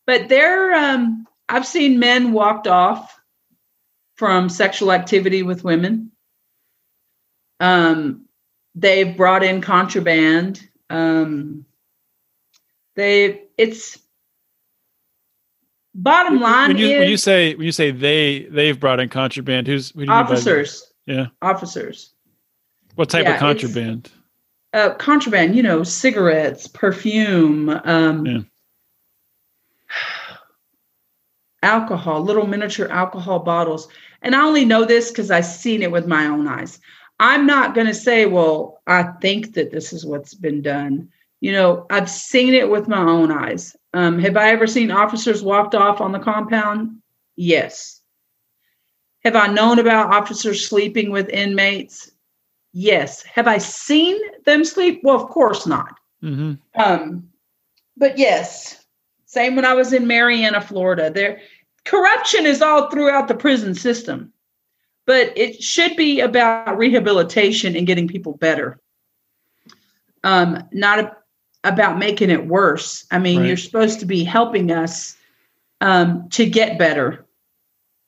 [0.07, 3.19] But there, um, I've seen men walked off
[4.17, 6.13] from sexual activity with women.
[7.61, 8.24] Um,
[8.75, 10.69] they've brought in contraband.
[10.91, 11.65] Um,
[12.97, 13.99] they, it's
[15.95, 19.09] bottom line When you is when you say when you say they they've brought in
[19.09, 21.27] contraband, who's who do you mean officers, Yeah.
[21.43, 22.11] officers,
[22.95, 24.11] What type Yeah, of contraband?
[24.73, 25.57] uh, contraband.
[25.57, 27.69] You know, cigarettes, perfume.
[27.85, 28.41] Um, Yeah.
[31.63, 33.89] alcohol, little miniature alcohol bottles.
[34.23, 36.79] And I only know this because I've seen it with my own eyes.
[37.25, 41.09] I'm not going to say, well, I think that this is what's been done.
[41.41, 43.75] You know, I've seen it with my own eyes.
[43.95, 47.01] Um, have I ever seen officers walked off on the compound?
[47.35, 48.03] Yes.
[49.25, 52.11] Have I known about officers sleeping with inmates?
[52.75, 53.23] Yes.
[53.23, 55.01] Have I seen them sleep?
[55.03, 55.99] Well, of course not.
[56.21, 57.31] hmm Um,
[57.97, 58.85] but yes,
[59.25, 61.11] same when I was in Marianna, Florida.
[61.11, 61.41] There,
[61.87, 64.31] corruption is all throughout the prison system,
[65.07, 68.81] but it should be about rehabilitation and getting people better.
[70.23, 71.17] Um, not a,
[71.65, 73.07] about making it worse.
[73.11, 73.49] I mean, Right.
[73.49, 75.17] you're supposed to be helping us
[75.81, 77.27] um, to get better,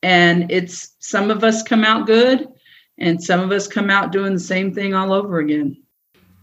[0.01, 2.47] and it's some of us come out good,
[2.97, 5.77] and some of us come out doing the same thing all over again.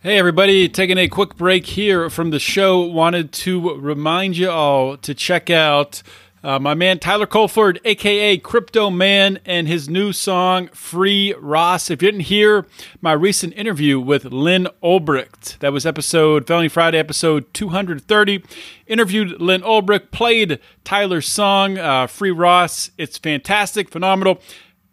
[0.00, 2.80] Hey, everybody, taking a quick break here from the show.
[2.82, 6.02] Wanted to remind you all to check out
[6.44, 11.88] uh, my man Tyler Colford, aka Crypto Man, and his new song Free Ross.
[11.88, 12.66] If you didn't hear
[13.00, 18.44] my recent interview with Lyn Ulbricht, that was episode Felony Friday, episode 230.
[18.86, 22.90] Interviewed Lyn Ulbricht, played Tyler's song uh, Free Ross.
[22.98, 24.38] It's fantastic, phenomenal.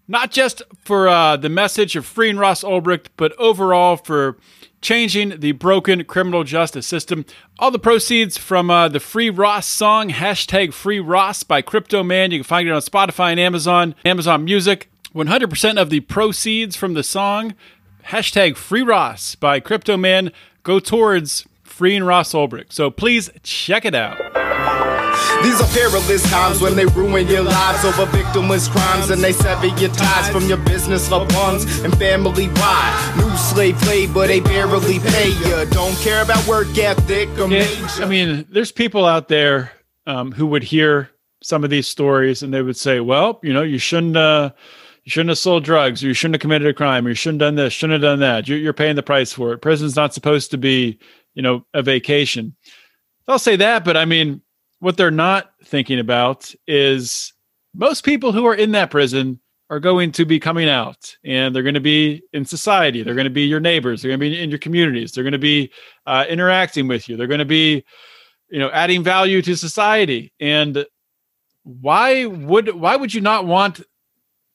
[0.07, 4.37] Not just for uh, the message of freeing Ross Ulbricht, but overall for
[4.81, 7.25] changing the broken criminal justice system.
[7.59, 12.31] All the proceeds from uh, the Free Ross song, hashtag Free Ross by Crypto Man.
[12.31, 14.89] You can find it on Spotify and Amazon, Amazon Music.
[15.13, 17.53] 100% of the proceeds from the song,
[18.07, 20.31] hashtag Free Ross by Crypto Man,
[20.63, 22.71] go towards freeing Ross Ulbricht.
[22.71, 24.40] So please check it out.
[25.43, 29.67] These are perilous times when they ruin your lives over victimless crimes and they sever
[29.67, 32.47] your ties from your business, loved ones, and family.
[32.47, 33.13] Why?
[33.17, 35.65] New slave labor, they barely pay you.
[35.71, 38.03] Don't care about work ethic or Yeah, major.
[38.03, 39.71] I mean, there's people out there
[40.05, 41.09] um, who would hear
[41.41, 44.51] some of these stories and they would say, "Well, you know, you shouldn't, uh,
[45.03, 47.41] you shouldn't have sold drugs, or you shouldn't have committed a crime, or you shouldn't
[47.41, 48.47] have done this, shouldn't have done that.
[48.47, 49.57] You're, you're paying the price for it.
[49.57, 50.99] Prison's not supposed to be,
[51.33, 52.55] you know, a vacation."
[53.27, 54.41] I'll say that, but I mean,
[54.81, 57.33] what they're not thinking about is
[57.73, 59.39] most people who are in that prison
[59.69, 63.03] are going to be coming out and they're going to be in society.
[63.03, 64.01] They're going to be your neighbors.
[64.01, 65.11] They're going to be in your communities.
[65.11, 65.71] They're going to be
[66.07, 67.15] uh, interacting with you.
[67.15, 67.85] They're going to be,
[68.49, 70.33] you know, adding value to society.
[70.39, 70.85] And
[71.63, 73.81] why would why would you not want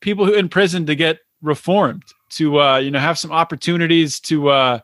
[0.00, 4.48] people who in prison to get reformed to uh, you know have some opportunities to
[4.48, 4.80] uh,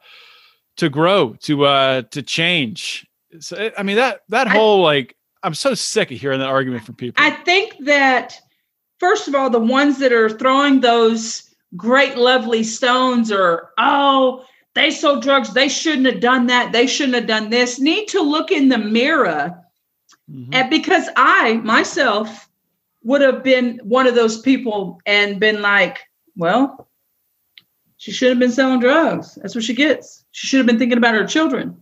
[0.76, 3.06] to grow to uh, to change?
[3.40, 6.94] So, I mean that that whole like I'm so sick of hearing that argument from
[6.94, 7.22] people.
[7.22, 8.38] I think that
[8.98, 14.90] first of all, the ones that are throwing those great, lovely stones are, oh, they
[14.90, 15.52] sold drugs.
[15.52, 16.72] They shouldn't have done that.
[16.72, 17.80] They shouldn't have done this.
[17.80, 19.58] Need to look in the mirror.
[20.30, 20.48] Mhm.
[20.54, 22.48] And because I myself
[23.02, 25.98] would have been one of those people and been like,
[26.36, 26.88] well,
[27.96, 29.34] she should have been selling drugs.
[29.36, 30.24] That's what she gets.
[30.30, 31.76] She should have been thinking about her children.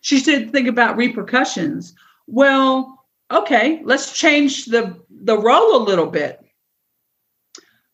[0.00, 1.94] She should think about repercussions.
[2.26, 6.40] Well, okay, let's change the the role a little bit.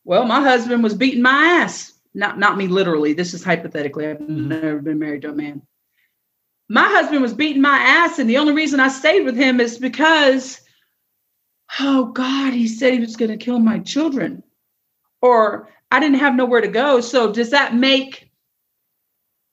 [0.05, 1.93] Well, my husband was beating my ass.
[2.15, 3.13] Not not me literally.
[3.13, 4.07] This is hypothetically.
[4.07, 4.47] I've Mhm.
[4.47, 5.63] never been married to a man.
[6.69, 9.79] My husband was beating my ass, and the only reason I stayed with him is
[9.79, 10.61] because,
[11.81, 14.43] oh God, he said he was going to kill my children,
[15.23, 17.01] or I didn't have nowhere to go.
[17.01, 18.28] So does that make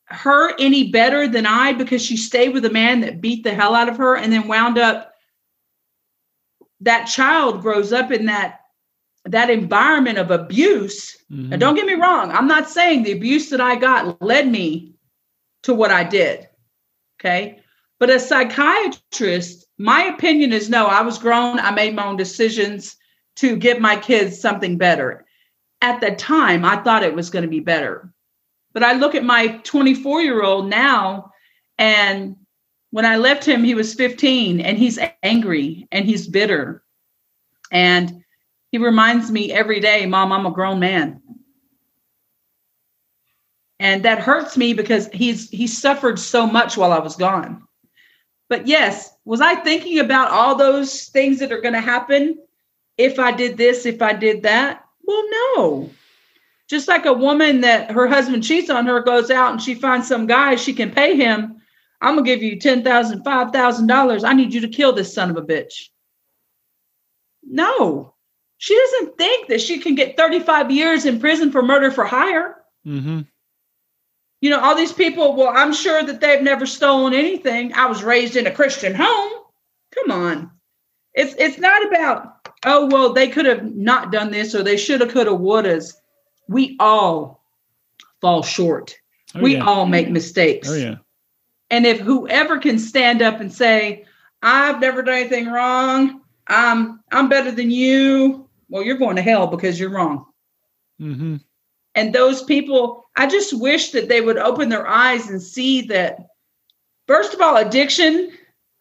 [0.07, 3.73] her any better than I because she stayed with a man that beat the hell
[3.73, 5.11] out of her and then wound up
[6.81, 8.61] that child grows up in that
[9.27, 11.17] that environment of abuse.
[11.31, 11.49] Mhm.
[11.49, 14.93] Now don't get me wrong, I'm not saying the abuse that I got led me
[15.63, 16.47] to what I did.
[17.19, 17.59] Okay.
[17.99, 21.59] But as a psychiatrist, my opinion is no, I was grown.
[21.59, 22.97] I made my own decisions
[23.37, 25.25] to give my kids something better.
[25.81, 28.13] At the time, I thought it was going to be better.
[28.75, 31.31] But I look at my 24 year old now,
[31.77, 32.35] and
[32.91, 36.83] when I left him, he was 15 and he's angry and he's bitter.
[37.71, 38.23] And
[38.73, 41.21] he reminds me every day, Mom, I'm a grown man.
[43.79, 47.63] And that hurts me because he's he suffered so much while I was gone.
[48.49, 52.37] But yes, was I thinking about all those things that are going to happen
[52.97, 54.83] if I did this, if I did that?
[55.01, 55.89] Well, no.
[56.69, 60.07] Just like a woman that her husband cheats on her, goes out and she finds
[60.07, 61.61] some guy she can pay him.
[62.01, 64.23] I'm gonna give you ten thousand, five thousand dollars.
[64.23, 65.89] I need you to kill this son of a bitch.
[67.43, 68.15] No,
[68.57, 72.63] she doesn't think that she can get 35 years in prison for murder for hire.
[72.85, 73.21] Mm-hmm.
[74.41, 77.73] You know, all these people, well, I'm sure that they've never stolen anything.
[77.73, 79.31] I was raised in a Christian home.
[79.93, 80.51] Come on.
[81.13, 85.01] It's it's not about, oh, well, they could have not done this or they should
[85.01, 85.83] have, could have, would have.
[86.47, 87.43] We all
[88.21, 88.95] fall short.
[89.33, 89.65] Oh, we yeah.
[89.65, 90.69] all make mistakes.
[90.69, 90.95] Oh yeah.
[91.69, 94.05] And if whoever can stand up and say,
[94.41, 99.47] I've never done anything wrong, I'm I'm better than you, well, you're going to hell
[99.47, 100.25] because you're wrong.
[101.01, 101.37] Mm-hmm.
[101.95, 106.19] And those people, I just wish that they would open their eyes and see that,
[107.07, 108.31] first of all, addiction,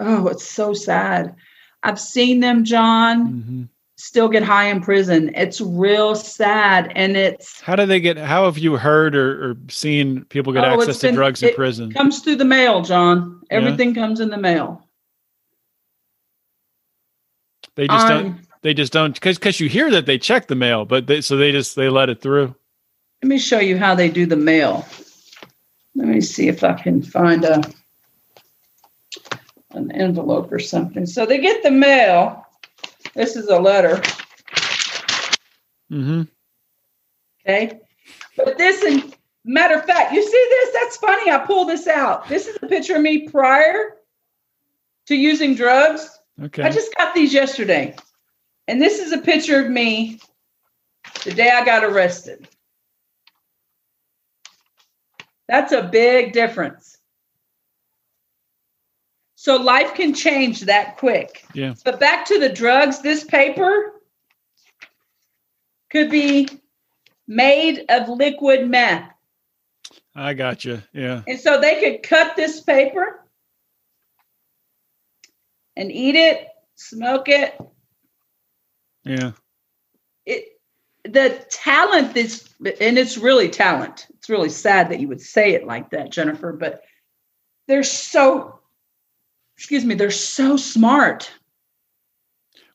[0.00, 1.34] oh, it's so sad.
[1.82, 3.62] I've seen them, John, Mm-hmm.
[3.96, 5.30] Still get high in prison.
[5.34, 6.92] It's real sad.
[6.94, 8.16] And it's How do they get?
[8.16, 11.56] How have you heard or, or seen people get Oh, access to drugs in it
[11.56, 11.92] prison?
[11.92, 13.40] comes through the mail, John.
[13.50, 13.58] Yeah.
[13.58, 14.86] Everything comes in the mail.
[17.76, 18.40] They just Um, don't.
[18.62, 21.36] They just don't because because you hear that they check the mail, but they so
[21.36, 22.54] they just they let it through.
[23.22, 24.86] Let me show you how they do the mail.
[25.94, 27.62] Let me see if I can find a
[29.72, 31.04] an envelope or something.
[31.04, 32.43] So they get the mail.
[33.14, 34.02] This is a letter,
[35.90, 36.22] Mm-hmm.
[37.46, 37.78] okay?
[38.36, 40.72] But this, and matter of fact, you see this?
[40.72, 41.30] That's funny.
[41.30, 42.26] I pulled this out.
[42.28, 43.96] This is a picture of me prior
[45.06, 46.18] to using drugs.
[46.42, 46.62] Okay.
[46.62, 47.94] I just got these yesterday.
[48.66, 50.18] And this is a picture of me
[51.24, 52.48] the day I got arrested.
[55.46, 56.96] That's a big difference.
[59.44, 61.44] So life can change that quick.
[61.52, 61.74] yeah.
[61.84, 63.92] But back to the drugs, this paper
[65.90, 66.48] could be
[67.28, 69.06] made of liquid meth.
[70.16, 70.80] I got you.
[70.94, 71.20] Yeah.
[71.28, 73.22] And so they could cut this paper
[75.76, 77.60] and eat it, smoke it,
[79.04, 79.32] Yeah.
[80.24, 80.58] it
[81.04, 82.48] the talent is
[82.80, 86.50] and it's really talent it's really sad that you would say it like that jennifer
[86.54, 86.80] but
[87.68, 88.58] they're so
[89.56, 91.30] excuse me they're so smart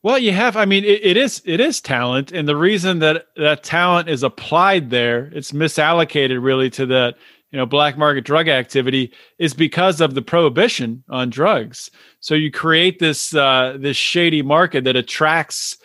[0.01, 0.55] Well, you have.
[0.55, 4.23] I mean, it, it is it is talent, and the reason that that talent is
[4.23, 7.17] applied there, it's misallocated really to that
[7.51, 11.91] you know black market drug activity, is because of the prohibition on drugs.
[12.21, 15.77] So you create this uh, this shady market that attracts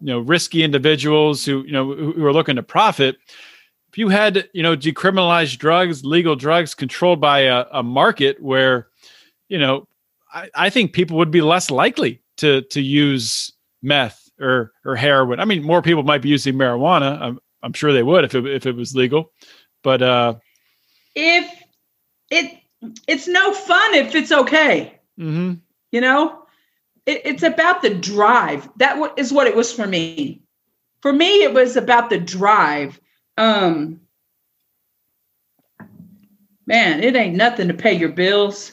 [0.00, 3.16] you know risky individuals who you know who, are looking to profit.
[3.88, 8.88] If you had you know decriminalized drugs, legal drugs controlled by a, a market where
[9.48, 9.88] you know
[10.32, 15.40] I, I think people would be less likely to to use meth or or heroin.
[15.40, 17.20] I mean, more people might be using marijuana.
[17.20, 19.32] I'm I'm sure they would if it if it was legal.
[19.82, 20.34] But uh,
[21.14, 21.62] if
[22.30, 22.58] it
[23.06, 25.60] it's no fun if it's okay mhm.
[25.92, 26.44] you know
[27.06, 30.42] it, it's about the drive that is what it was for me
[31.00, 33.00] for me it was about the drive
[33.38, 34.00] um
[36.66, 38.72] man it ain't nothing to pay your bills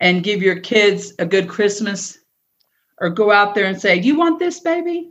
[0.00, 2.18] and give your kids a good christmas
[3.00, 5.10] or go out there and say you want this baby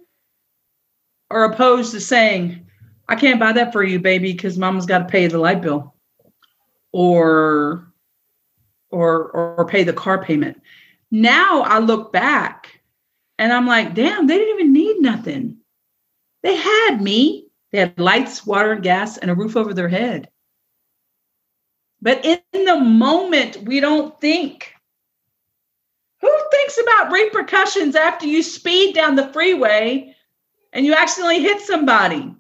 [1.29, 2.65] or opposed to saying
[3.07, 5.95] i can't buy that for you baby because mama's got to pay the light bill
[6.91, 7.91] or
[8.91, 10.61] or or pay the car payment
[11.11, 12.81] now I look back
[13.39, 15.57] and I'm like, damn, they didn't even need nothing.
[16.43, 17.47] They had me.
[17.71, 20.29] They had lights, water, and gas, and a roof over their head.
[22.01, 24.73] But in the moment, we don't think.
[26.26, 30.15] Who thinks about repercussions after you speed down the freeway
[30.73, 32.34] and you accidentally hit somebody?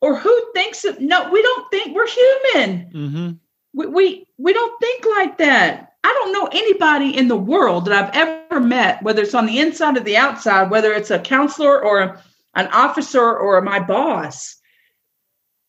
[0.00, 3.38] Or who thinks of no, we don't think we're human Mhm.
[3.74, 5.92] we, we we don't think like that.
[6.02, 9.58] I don't know anybody in the world that I've ever met, whether it's on the
[9.58, 12.18] inside or the outside, whether it's a counselor or
[12.54, 14.56] an officer or my boss,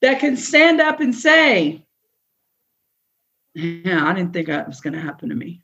[0.01, 1.85] that can stand up and say,
[3.53, 5.62] yeah, I didn't think that was going to happen to me.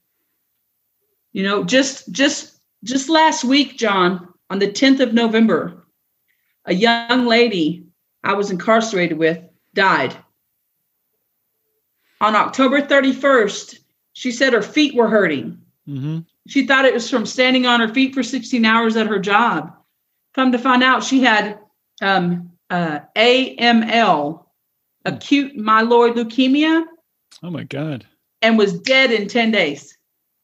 [1.33, 5.85] You know, just just just last week, John, on the 10th of November,
[6.65, 7.85] a young lady
[8.23, 9.39] I was incarcerated with
[9.73, 10.15] died.
[12.21, 13.79] On October 31st,
[14.13, 15.57] she said her feet were hurting.
[15.87, 16.19] Mm-hmm.
[16.47, 19.73] She thought it was from standing on her feet for 16 hours at her job.
[20.33, 21.59] Come to find out, she had
[22.01, 24.45] um, uh, AML,
[25.05, 26.83] acute myeloid leukemia,
[27.41, 28.05] Oh my God.
[28.41, 29.97] and was dead in 10 days.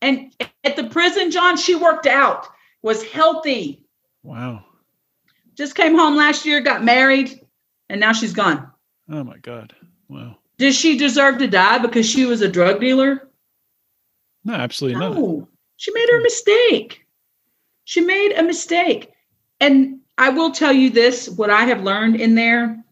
[0.05, 0.31] And
[0.63, 2.47] at the prison, John, she worked out,
[2.83, 3.83] was healthy,
[4.21, 4.63] Wow.
[5.55, 7.39] just came home last year, got married,
[7.89, 8.69] and now she's gone.
[9.09, 9.73] Oh my God.
[10.07, 10.37] Wow.
[10.59, 13.29] Did she deserve to die because she was a drug dealer?
[14.43, 15.47] No, absolutely not.
[15.77, 17.05] She made her mistake.
[17.85, 19.11] She made a mistake.
[19.59, 22.83] And I will tell you this what I have learned in there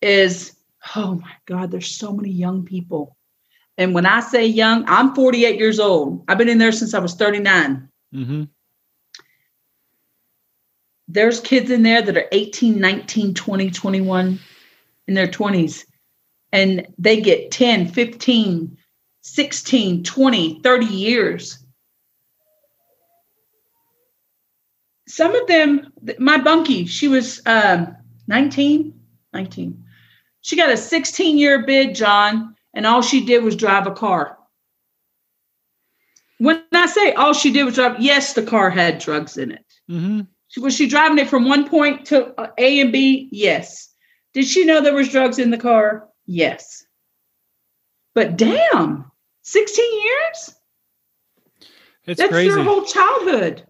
[0.00, 0.56] is
[0.96, 3.18] oh my God, there's so many young people.
[3.76, 6.24] And when I say young, I'm 48 years old.
[6.28, 7.88] I've been in there since I was 39.
[8.14, 8.44] Mm-hmm.
[11.08, 14.38] There's kids in there that are 18, 19, 20, 21
[15.08, 15.84] in their 20s.
[16.52, 18.78] And they get 10, 15,
[19.22, 21.58] 16, 20, 30 years.
[25.08, 27.96] Some of them, my bunkie, she was um,
[28.28, 28.94] 19,
[29.32, 29.84] 19.
[30.40, 34.38] She got a 16 year bid, John, and all she did was drive a car.
[36.38, 39.64] When I say all she did was drive, yes, the car had drugs in it.
[39.90, 40.62] Mm-hmm.
[40.62, 43.28] Was she driving it from one point to uh, A and B?
[43.32, 43.92] Yes.
[44.34, 46.08] Did she know there was drugs in the car?
[46.26, 46.84] Yes.
[48.14, 49.10] But damn,
[49.42, 50.54] 16 years?
[52.06, 52.50] It's That's crazy.
[52.54, 53.66] their whole childhood.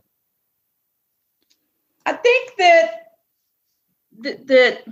[2.07, 2.91] I think that,
[4.21, 4.85] that that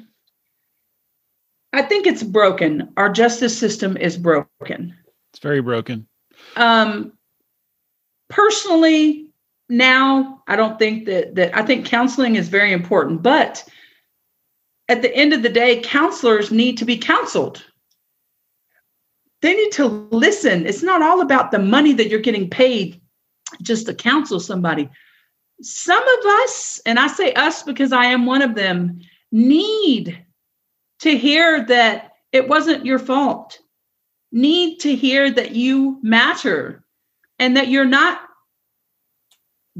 [1.73, 2.93] I think it's broken.
[2.97, 4.95] Our justice system is broken.
[5.31, 6.07] it's very broken.
[6.57, 7.13] Um,
[8.29, 9.31] personally,
[9.69, 13.67] now I don't think that that I think counseling is very important, but
[14.89, 17.65] at the end of the day, counselors need to be counseled.
[19.41, 20.67] They need to listen.
[20.67, 23.01] It's not all about the money that you're getting paid
[23.63, 24.89] just to counsel somebody.
[25.63, 29.01] Some of us, and I say us because I am one of them,
[29.31, 30.23] need
[31.03, 33.59] to hear that it wasn't your fault,
[34.31, 36.85] need to hear that you matter
[37.39, 38.21] and that you're not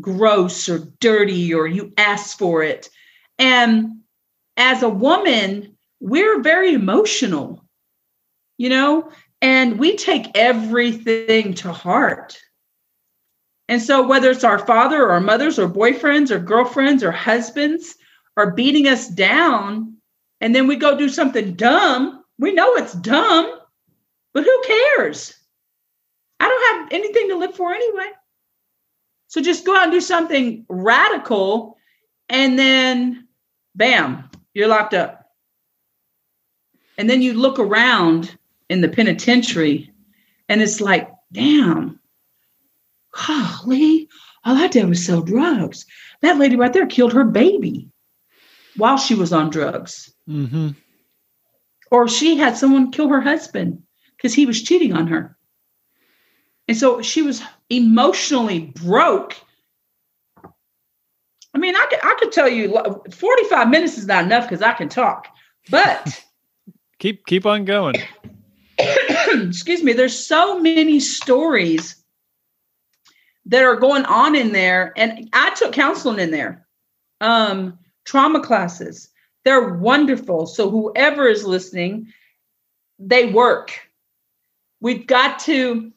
[0.01, 2.91] gross or dirty or you asked for it.
[3.39, 4.01] And
[4.57, 7.65] as a woman, we're very emotional,
[8.59, 9.11] you know,
[9.41, 12.39] and we take everything to heart.
[13.69, 17.95] And so, whether it's our father or our mothers or boyfriends or girlfriends or husbands
[18.37, 19.92] are beating us down,
[20.43, 23.61] and then we go do something dumb, we know it's dumb,
[24.35, 25.33] but who cares?
[26.41, 28.11] I don't have anything to live for anyway.
[29.29, 31.79] So just go out and do something radical,
[32.29, 33.29] and then
[33.77, 35.25] bam, you're locked up.
[36.99, 38.37] And then you look around
[38.69, 39.93] in the penitentiary,
[40.49, 42.01] and it's like, damn,
[43.13, 44.09] golly,
[44.45, 45.87] all I did was sell drugs.
[46.21, 47.89] That lady right there killed her baby
[48.77, 50.12] while she was on drugs.
[50.29, 50.71] Mm-hmm.
[51.91, 53.83] Or she had someone kill her husband
[54.17, 55.37] because he was cheating on her.
[56.69, 59.37] And so she was emotionally broke.
[61.55, 64.73] I mean, I could, I could tell you 45 minutes is not enough because I
[64.73, 65.29] can talk.
[65.71, 66.25] But
[67.03, 67.97] Keep keep on going.
[68.79, 72.01] excuse me, there's so many stories
[73.47, 74.93] that are going on in there.
[74.97, 76.65] And I took counseling in there,
[77.21, 79.09] um, trauma classes.
[79.45, 80.47] They're wonderful.
[80.47, 82.13] So whoever is listening,
[82.99, 83.79] they work.
[84.81, 85.93] We've got to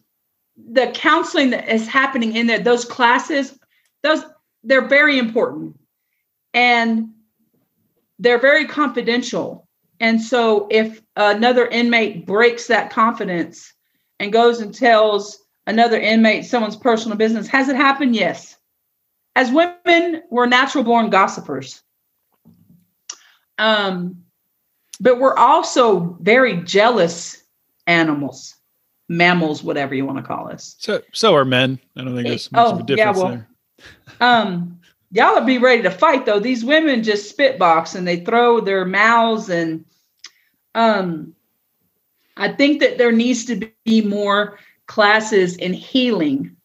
[0.71, 3.57] the counseling that is happening in there, those classes,
[4.03, 4.23] those
[4.63, 5.77] they're very important.
[6.53, 7.09] And
[8.19, 9.67] they're very confidential.
[9.99, 13.73] And so if another inmate breaks that confidence
[14.19, 18.15] and goes and tells another inmate someone's personal business, has it happened?
[18.15, 18.57] Yes.
[19.35, 21.81] As women, we're natural born gossipers.
[23.57, 24.23] Um,
[24.99, 27.43] but we're also very jealous
[27.87, 28.55] animals,
[29.09, 30.75] mammals, whatever you want to call us.
[30.79, 31.79] So so are men.
[31.95, 33.47] I don't think there's much of a Oh, yeah, difference well, there.
[34.21, 34.79] Um,
[35.11, 36.39] y'all would be ready to fight though.
[36.39, 39.85] These women just spitbox and they throw their mouths and
[40.75, 41.33] um
[42.37, 46.55] I think that there needs to be more classes in healing.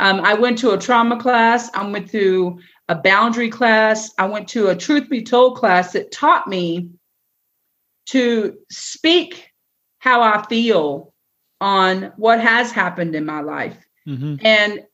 [0.00, 4.48] Um, I went to a trauma class, I went to a boundary class, I went
[4.48, 6.90] to a truth be told class that taught me
[8.06, 9.52] to speak
[9.98, 11.12] how I feel
[11.60, 13.76] on what has happened in my life.
[14.06, 14.36] Mm-hmm.
[14.40, 14.84] And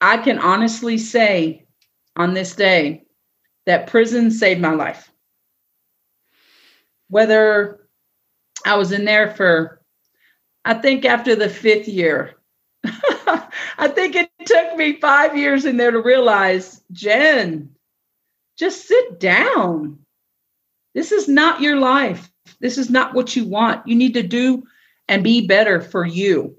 [0.00, 1.66] I can honestly say
[2.16, 3.04] on this day
[3.64, 5.10] that prison saved my life.
[7.08, 7.88] Whether
[8.66, 9.80] I was in there for,
[10.64, 12.36] I think after the fifth year,
[13.78, 17.70] I think it took me five years in there to realize, Jen,
[18.56, 19.98] just sit down.
[20.94, 22.30] This is not your life.
[22.60, 23.86] This is not what you want.
[23.86, 24.62] You need to do
[25.08, 26.56] and be better for you.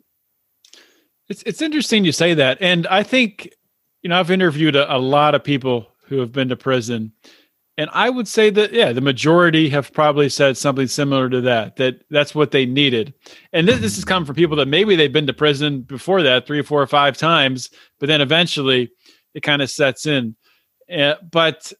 [1.27, 3.51] It's it's interesting you say that, and I think
[4.01, 7.11] you know I've interviewed a, a lot of people who have been to prison,
[7.77, 11.75] and I would say that yeah, the majority have probably said something similar to that.
[11.75, 13.13] That that's what they needed,
[13.53, 16.47] and this, this has come from people that maybe they've been to prison before that
[16.47, 17.69] three, four, or five times,
[17.99, 18.91] but then eventually
[19.33, 20.35] it kind of sets in.
[20.91, 21.71] Uh, but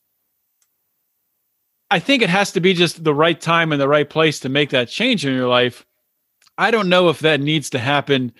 [1.90, 4.50] I think it has to be just the right time and the right place to
[4.50, 5.86] make that change in your life.
[6.58, 8.34] I don't know if that needs to happen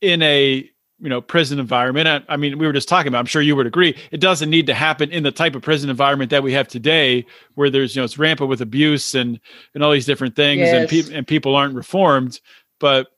[0.00, 0.70] in a
[1.00, 2.08] you know prison environment.
[2.08, 3.18] I, I, mean, we were just talking about.
[3.18, 3.96] I'm sure you would agree.
[4.10, 7.26] It doesn't need to happen in the type of prison environment that we have today,
[7.54, 9.38] where there's you know it's rampant with abuse and
[9.74, 10.74] and all these different things, yes.
[10.74, 12.40] and pe- and people aren't reformed.
[12.80, 13.08] But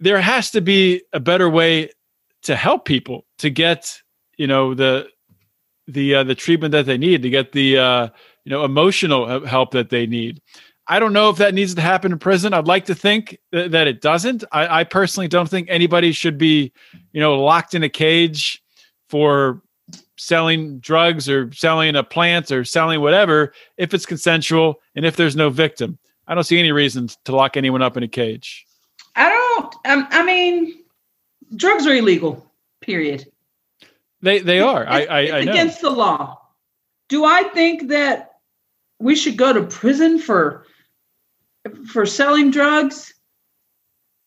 [0.00, 1.90] there has to be a better way
[2.42, 4.00] to help people to get
[4.36, 5.08] you know the
[5.86, 8.08] the uh, the treatment that they need to get the uh,
[8.44, 10.40] you know emotional help that they need
[10.88, 12.52] i don't know if that needs to happen in prison.
[12.52, 14.44] I'd like to think th- that it doesn't.
[14.52, 16.72] I, I personally don't think anybody should be
[17.12, 18.62] you know locked in a cage
[19.08, 19.62] for
[20.16, 25.36] selling drugs or selling a plant or selling whatever if it's consensual and if there's
[25.36, 25.98] no victim.
[26.26, 28.66] I don't see any reason to lock anyone up in a cage.
[29.16, 30.84] I don't um, i mean
[31.56, 33.30] drugs are illegal period.
[34.22, 34.82] They they are.
[34.82, 35.52] It's, i i, I know.
[35.52, 36.40] against the law.
[37.08, 38.32] Do i think that
[38.98, 40.66] we should go to prison for
[41.86, 43.14] for selling drugs?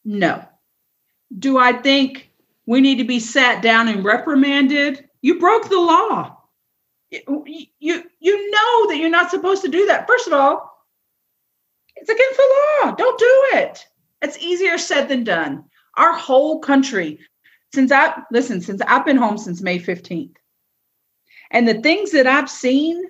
[0.05, 0.43] No.
[1.37, 2.31] Do I think
[2.65, 5.07] we need to be sat down and reprimanded?
[5.21, 6.37] You broke the law.
[7.11, 7.43] You,
[7.79, 10.07] you, you know that you're not supposed to do that.
[10.07, 10.85] First of all,
[11.95, 12.91] it's against the law.
[12.91, 13.85] Don't do it.
[14.21, 15.65] It's easier said than done.
[15.95, 17.19] Our whole country,
[17.73, 20.35] since I listen, since I've been home since May 15th,
[21.51, 23.03] and the things that I've seen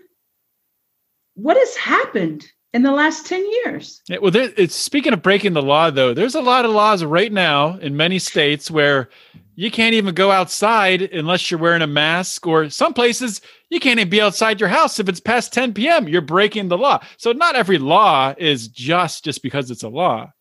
[1.33, 4.01] what has happened in the last 10 years?
[4.07, 7.03] Yeah, well, there, it's speaking of breaking the law, though, there's a lot of laws
[7.03, 9.09] right now in many states where
[9.55, 13.99] you can't even go outside unless you're wearing a mask, or some places you can't
[13.99, 16.07] even be outside your house if it's past 10 p.m.
[16.07, 17.03] You're breaking the law.
[17.17, 20.31] So not every law is just just because it's a law.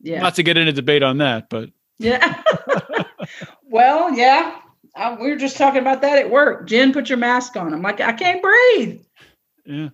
[0.00, 0.20] Yeah.
[0.20, 2.42] Not to get into debate on that, but yeah.
[3.64, 4.60] well, yeah.
[4.96, 6.66] I, we were just talking about that at work.
[6.66, 7.72] Jen, put your mask on.
[7.72, 9.00] I'm like, I can't breathe.
[9.64, 9.88] Yeah.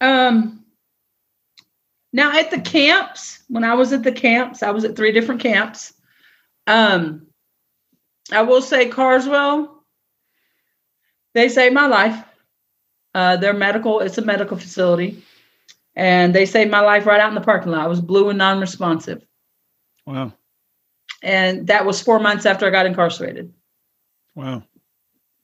[0.00, 0.64] Um.
[2.12, 5.42] Now at the camps, when I was at the camps, I was at three different
[5.42, 5.92] camps.
[6.66, 7.26] Um,
[8.32, 9.84] I will say Carswell,
[11.34, 12.24] they saved my life.
[13.14, 15.22] Uh, they're medical, it's a medical facility.
[15.94, 17.82] And they saved my life right out in the parking lot.
[17.82, 19.26] I was blue and non-responsive.
[20.06, 20.32] Wow.
[21.22, 23.52] And that was four months after I got incarcerated.
[24.34, 24.62] Wow.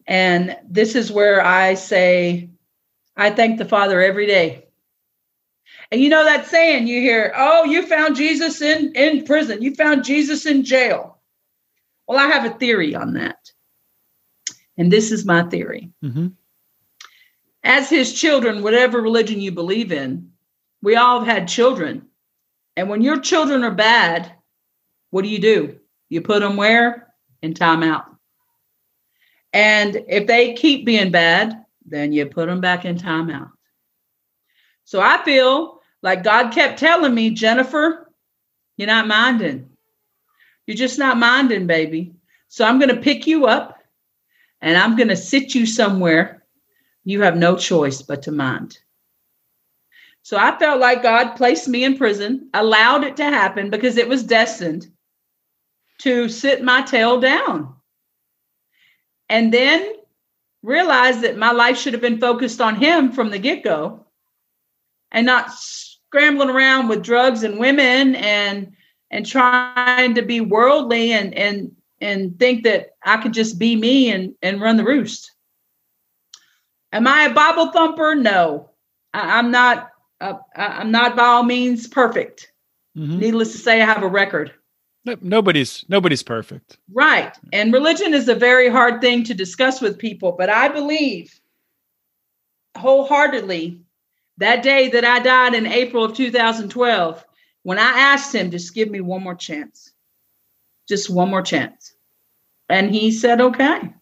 [0.06, 2.48] And this is where I say
[3.22, 4.66] I thank the Father every day.
[5.92, 9.76] And you know that saying you hear, oh, you found Jesus in, in prison, you
[9.76, 11.20] found Jesus in jail.
[12.08, 13.52] Well, I have a theory on that.
[14.76, 15.92] And this is my theory.
[16.02, 16.28] Mm-hmm.
[17.62, 20.32] As his children, whatever religion you believe in,
[20.82, 22.08] we all have had children.
[22.76, 24.32] And when your children are bad,
[25.10, 25.78] what do you do?
[26.08, 27.14] You put them where?
[27.40, 28.06] In timeout.
[29.52, 33.50] And if they keep being bad, then you put them back in timeout.
[34.84, 38.10] So I feel like God kept telling me, Jennifer,
[38.76, 39.70] you're not minding.
[40.66, 42.14] You're just not minding, baby.
[42.48, 43.78] So I'm going to pick you up
[44.60, 46.44] and I'm going to sit you somewhere.
[47.04, 48.78] You have no choice but to mind.
[50.22, 54.08] So I felt like God placed me in prison, allowed it to happen because it
[54.08, 54.86] was destined
[55.98, 57.74] to sit my tail down.
[59.28, 59.94] And then
[60.62, 64.04] realized that my life should have been focused on him from the get go
[65.10, 68.72] and not scrambling around with drugs and women and
[69.10, 74.10] and trying to be worldly and and and think that I could just be me
[74.10, 75.32] and and run the roost.
[76.92, 78.14] Am I a Bible thumper?
[78.14, 78.70] No,
[79.14, 79.90] I, am not.
[80.20, 82.52] Uh, I'm not by all means perfect.
[82.96, 83.18] Mm-hmm.
[83.18, 84.52] Needless to say, I have a record.
[85.04, 86.78] Nobody's nobody's perfect.
[86.92, 87.36] Right.
[87.52, 91.40] And religion is a very hard thing to discuss with people, but I believe
[92.76, 93.80] wholeheartedly
[94.38, 97.24] that day that I died in April of 2012,
[97.64, 99.92] when I asked him, just give me one more chance,
[100.88, 101.94] just one more chance.
[102.68, 103.92] And he said, okay.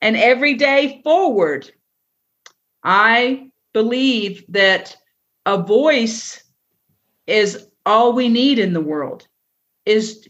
[0.00, 1.70] And every day forward,
[2.84, 4.96] I believe that
[5.46, 6.42] a voice
[7.26, 9.26] is all we need in the world.
[9.86, 10.28] Is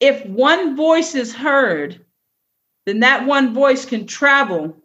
[0.00, 2.04] if one voice is heard,
[2.86, 4.76] then that one voice can travel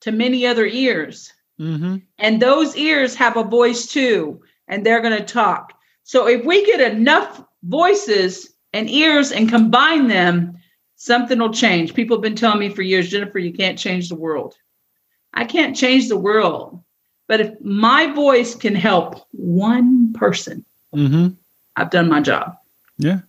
[0.00, 1.32] to many other ears.
[1.60, 1.98] Mm-hmm.
[2.18, 5.74] And those ears have a voice too, and they're going to talk.
[6.04, 10.58] So if we get enough voices and ears and combine them,
[10.96, 11.94] something will change.
[11.94, 14.56] People have been telling me for years, Jennifer, you can't change the world.
[15.34, 16.82] I can't change the world.
[17.28, 20.64] But if my voice can help one person,
[20.94, 21.28] Mm-hmm.
[21.76, 22.56] I've done my job.
[23.02, 23.20] Yeah.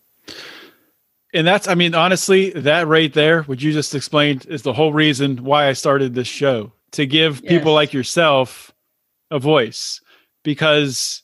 [1.34, 4.94] And that's, I mean, honestly, that right there, what you just explained, is the whole
[4.94, 8.72] reason why I started this show to give people like yourself
[9.32, 10.00] a voice.
[10.44, 11.24] Because,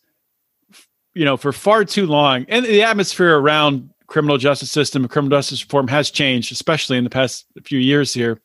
[1.13, 5.37] you know, for far too long, and the atmosphere around criminal justice system and criminal
[5.37, 8.41] justice reform has changed, especially in the past few years here.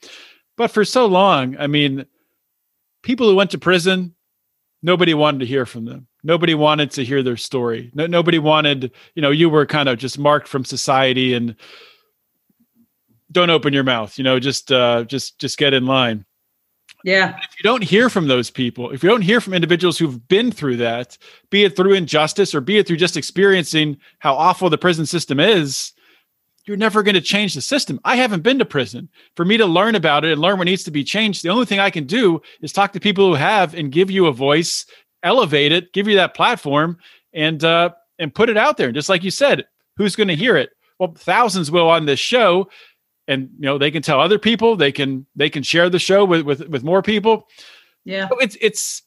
[0.57, 2.05] But for so long, I mean,
[3.03, 4.15] people who went to prison,
[4.83, 6.09] nobody wanted to hear from them.
[6.25, 7.91] Nobody wanted to hear their story.
[7.95, 11.55] No, nobody wanted, you know, you were kind of just marked from society and
[13.31, 16.25] don't open your mouth, you know, just uh just just get in line.
[17.05, 17.37] Yeah.
[17.37, 20.51] If you don't hear from those people, if you don't hear from individuals who've been
[20.51, 21.19] through that,
[21.51, 25.39] be it through injustice or be it through just experiencing how awful the prison system
[25.39, 25.93] is,
[26.65, 28.01] you're never going to change the system.
[28.05, 29.11] I haven't been to prison.
[29.37, 31.67] For me to learn about it and learn what needs to be changed, the only
[31.67, 34.87] thing I can do is talk to people who have and give you a voice,
[35.25, 36.99] elevate it, give you that platform,
[37.33, 38.93] and uh, and put it out there.
[38.93, 39.67] Just like you said,
[39.97, 40.71] who's going to hear it?
[40.99, 42.69] Well, thousands will on this show,
[43.27, 44.77] and you know they can tell other people.
[44.77, 47.49] They can they can share the show with with with more people.
[48.05, 48.29] Yeah.
[48.29, 49.03] So it's it's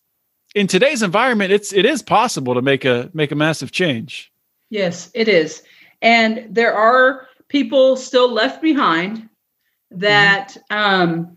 [0.55, 1.51] in today's environment.
[1.51, 4.31] It's it is possible to make a make a massive change.
[4.69, 5.63] Yes, it is.
[6.01, 9.29] And there are people still left behind
[9.91, 11.36] that um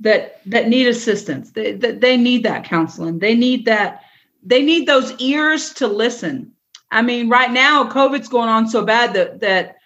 [0.00, 1.52] that that need assistance.
[1.52, 3.18] They that they need that counseling.
[3.18, 4.02] They need that
[4.42, 6.52] they need those ears to listen.
[6.90, 9.76] I mean, right now COVID's going on so bad that that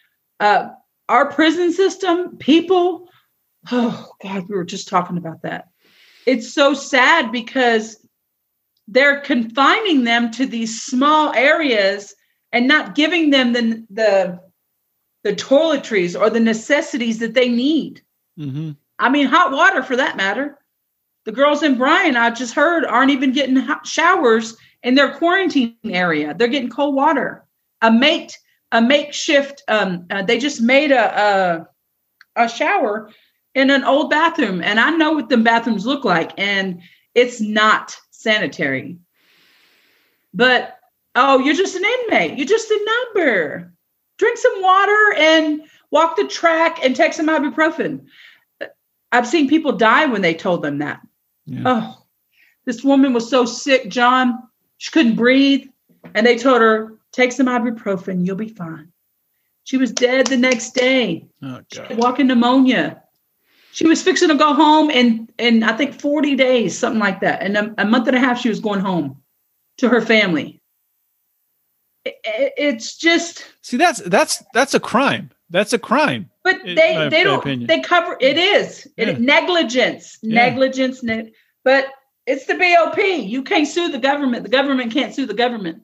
[0.40, 0.68] uh
[1.08, 3.08] our prison system, people,
[3.70, 5.68] oh God, we were just talking about that.
[6.26, 7.98] It's so sad because
[8.88, 12.14] they're confining them to these small areas
[12.52, 14.40] and not giving them the the
[15.24, 18.02] the toiletries or the necessities that they need.
[18.38, 18.72] Mm-hmm.
[18.98, 20.58] I mean, hot water for that matter.
[21.24, 26.34] The girls in Bryan, I just heard, aren't even getting showers in their quarantine area.
[26.34, 27.44] They're getting cold water.
[27.82, 28.38] A mate,
[28.72, 29.62] a makeshift.
[29.68, 31.68] Um, uh, they just made a, a
[32.36, 33.10] a shower
[33.54, 36.82] in an old bathroom, and I know what the bathrooms look like, and
[37.14, 38.98] it's not sanitary.
[40.32, 40.78] But
[41.14, 42.36] oh, you're just an inmate.
[42.36, 43.72] You're just a number.
[44.18, 48.06] Drink some water and walk the track and take some ibuprofen.
[49.14, 51.00] I've seen people die when they told them that.
[51.46, 51.62] Yeah.
[51.66, 52.02] Oh,
[52.66, 54.38] this woman was so sick, John.
[54.78, 55.66] She couldn't breathe.
[56.14, 58.90] And they told her, take some ibuprofen, you'll be fine.
[59.64, 61.96] She was dead the next day, Oh God.
[61.96, 63.02] walking pneumonia.
[63.72, 67.42] She was fixing to go home in, in I think 40 days, something like that.
[67.42, 69.22] And a, a month and a half, she was going home
[69.78, 70.60] to her family.
[72.04, 75.30] It- it- it's just, See, that's that's that's a crime.
[75.50, 76.30] That's a crime.
[76.44, 77.66] But In they they don't opinion.
[77.66, 80.34] they cover it is it negligence Yeah.
[80.44, 81.32] negligence ne-
[81.64, 81.86] but
[82.26, 82.98] it's the BOP.
[82.98, 84.44] You can't sue the government.
[84.44, 85.82] The government can't sue the government.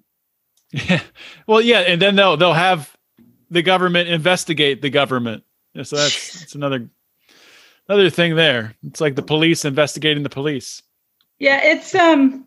[0.72, 1.00] Yeah.
[1.46, 2.96] Well, yeah, and then they'll they'll have
[3.50, 5.42] the government investigate the government.
[5.74, 6.88] Yeah, so that's that's another
[7.88, 8.74] another thing there.
[8.86, 10.82] It's like the police investigating the police.
[11.38, 12.46] Yeah, it's um,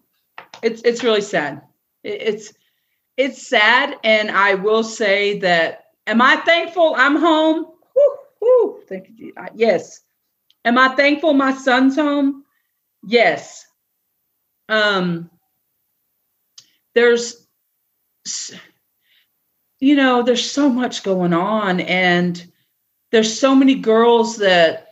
[0.62, 1.62] it's it's really sad.
[2.04, 2.54] It- It's
[3.18, 5.80] it's sad, and I will say that.
[6.08, 7.66] Am I thankful I'm home?
[8.64, 9.34] Woo, thank you.
[9.38, 10.02] Uh, Yes.
[10.66, 12.46] Am I thankful my son's home?
[13.06, 13.66] Yes.
[14.70, 15.30] Um.
[16.96, 17.48] There's,
[19.80, 22.44] you know, there's so much going on, and
[23.12, 24.88] there's so many girls that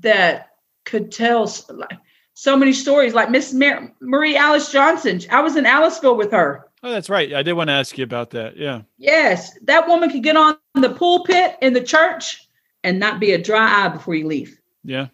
[0.00, 0.50] that
[0.84, 1.46] could tell
[2.34, 6.65] so many stories like miss Mar- marie alice johnson i was in aliceville with her
[6.82, 7.34] Oh, that's right.
[7.34, 8.56] I did want to ask you about that.
[8.56, 8.82] Yeah.
[8.98, 12.46] yes that woman could get on the pulpit in the church
[12.84, 15.08] and not be a dry eye before you leave Yeah.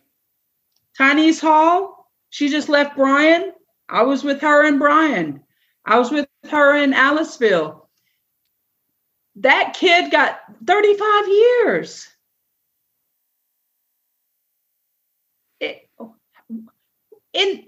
[0.99, 3.53] tiny's hall she just left Bryan
[3.89, 5.43] i was with her and Bryan
[5.87, 7.87] i was with her in aliceville
[9.37, 12.09] that kid got 35 years
[15.61, 16.15] It- oh,
[17.33, 17.65] in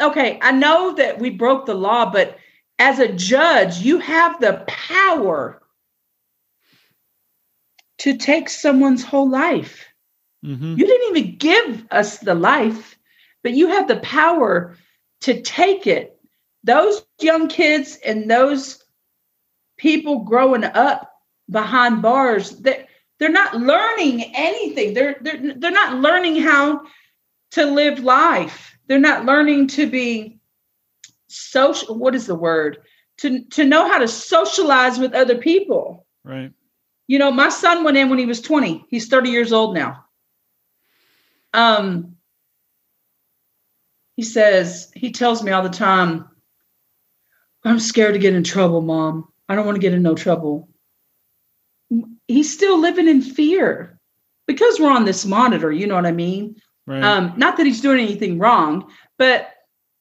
[0.00, 2.36] okay i know that we broke the law but
[2.78, 5.60] as a judge, you have the power
[7.98, 9.88] to take someone's whole life.
[10.44, 10.76] Mm-hmm.
[10.78, 12.96] You didn't even give us the life,
[13.42, 14.76] but you have the power
[15.22, 16.20] to take it.
[16.62, 18.84] Those young kids and those
[19.76, 21.12] people growing up
[21.50, 22.86] behind bars, they're,
[23.18, 24.94] they're not learning anything.
[24.94, 26.82] They're, they're, they're not learning how
[27.52, 28.78] to live life.
[28.86, 30.37] They're not learning to be
[31.28, 31.96] social.
[31.96, 32.78] What is the word?
[33.18, 36.06] To, to know how to socialize with other people.
[36.24, 36.52] Right.
[37.06, 38.86] You know, my son went in when he was 20.
[38.90, 40.04] He's 30 years old now.
[41.54, 42.16] Um,
[44.16, 46.28] he says, he tells me all the time,
[47.64, 49.28] I'm scared to get in trouble, mom.
[49.48, 50.68] I don't want to get in no trouble.
[52.26, 53.98] He's still living in fear
[54.46, 56.56] because we're on this monitor, you know what I mean?
[56.86, 57.02] Right.
[57.02, 59.50] Um, not that he's doing anything wrong, but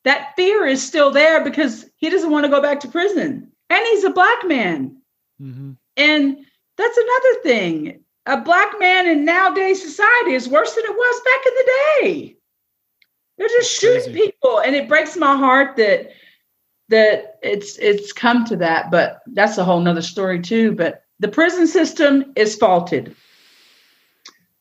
[0.08, 3.52] that fear is still there because he doesn't want to go back to prison.
[3.70, 5.02] And he's a black man.
[5.42, 5.72] mm-hmm.
[5.98, 6.38] And
[6.78, 8.00] that's another thing.
[8.26, 12.38] A black man in nowadays society is worse than it was back in the day.
[13.38, 16.12] They're just shooting people, and it breaks my heart that
[16.90, 18.92] that it's it's come to that.
[18.92, 20.72] But that's a whole nother story too.
[20.74, 23.16] But the prison system is faulted.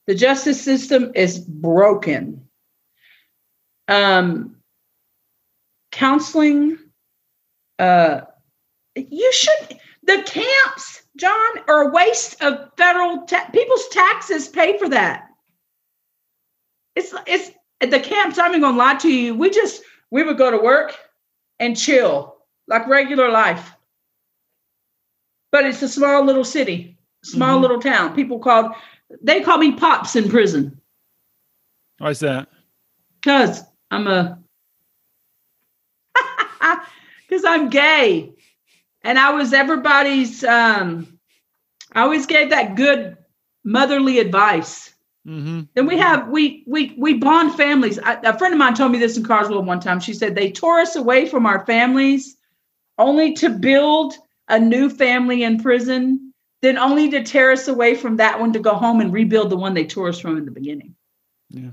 [0.06, 2.46] The justice system is broken.
[3.88, 4.55] Um,
[5.96, 6.78] counseling.
[7.78, 8.20] Uh,
[8.94, 14.88] you should the camps john are a waste of federal ta- people's taxes pay for
[14.88, 15.26] that
[16.94, 20.50] it's it's the camps i'm not gonna lie to you we just we would go
[20.50, 20.96] to work
[21.60, 22.36] and chill
[22.68, 23.72] like regular life
[25.52, 27.62] but it's a small little city small Mhm.
[27.62, 28.72] little town people called
[29.22, 30.80] they call me pops in prison
[31.98, 32.48] Why is that?
[33.20, 34.38] because i'm a
[37.28, 38.32] because i'm gay.
[39.02, 41.18] And i was everybody's um
[41.92, 43.16] i always gave that good
[43.64, 44.92] motherly advice.
[45.26, 45.62] Mm-hmm.
[45.74, 47.98] then we have we we we bond families.
[47.98, 49.98] I, a friend of mine told me this in carswell one time.
[49.98, 52.36] She said they tore us away from our families
[52.96, 54.14] only to build
[54.48, 56.26] a new family in prison
[56.62, 59.56] then only to tear us away from that one to go home and rebuild the
[59.56, 60.94] one they tore us from in the beginning.
[61.50, 61.70] Yeah.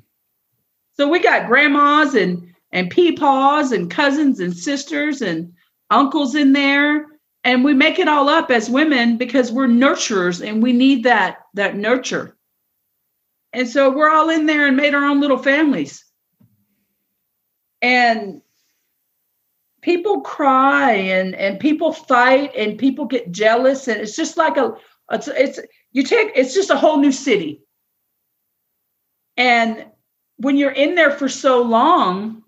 [0.94, 5.54] so we got grandmas and and peepaws and cousins and sisters and
[5.90, 7.06] uncles in there.
[7.46, 11.38] And we make it all up as women because we're nurturers and we need that
[11.54, 12.36] that nurture.
[13.54, 16.04] And so we're all in there and made our own little families.
[17.82, 18.42] And
[19.82, 23.88] people cry and and people fight and people get jealous.
[23.88, 24.74] And it's just like a
[25.12, 25.60] it's it's
[25.92, 27.62] you take it's just a whole new city.
[29.38, 29.86] And
[30.38, 32.43] when you're in there for so long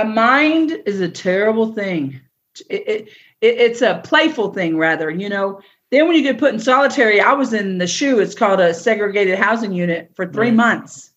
[0.00, 2.20] a mind is a terrible thing
[2.68, 3.08] it, it,
[3.40, 7.20] it- it's a playful thing rather you know then when you get put in solitary
[7.20, 10.54] i was in the shoe it's called a segregated housing unit for three Right.
[10.54, 11.12] months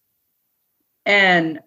[1.06, 1.60] and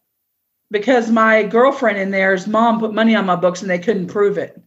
[0.71, 4.39] because my girlfriend in there's mom put money on my books and they couldn't prove
[4.39, 4.61] it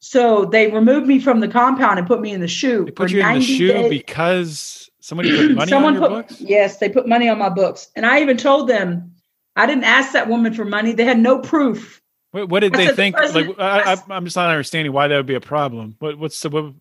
[0.00, 3.10] so they removed me from the compound and put me in the shoe They put
[3.10, 3.88] you in the shoe days.
[3.90, 6.40] because somebody put money Someone on your put books.
[6.40, 9.13] yes, they put money on my books, and I even told them
[9.56, 10.92] I didn't ask that woman for money.
[10.92, 12.02] They had no proof
[12.32, 13.16] What, what did I they said the think?
[13.34, 15.96] Like, I, I, I'm just not understanding why that would be a problem.
[16.00, 16.74] What, what's the what,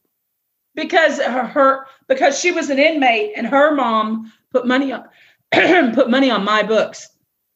[0.76, 5.05] because her, her because she was an inmate and her mom put money on
[5.93, 7.09] put money on my books.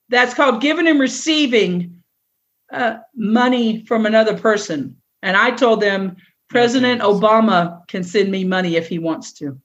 [0.10, 2.04] That's called giving and receiving
[2.72, 4.96] uh, money from another person.
[5.24, 6.16] And I told them
[6.50, 9.60] President Obama can send me money if he wants to.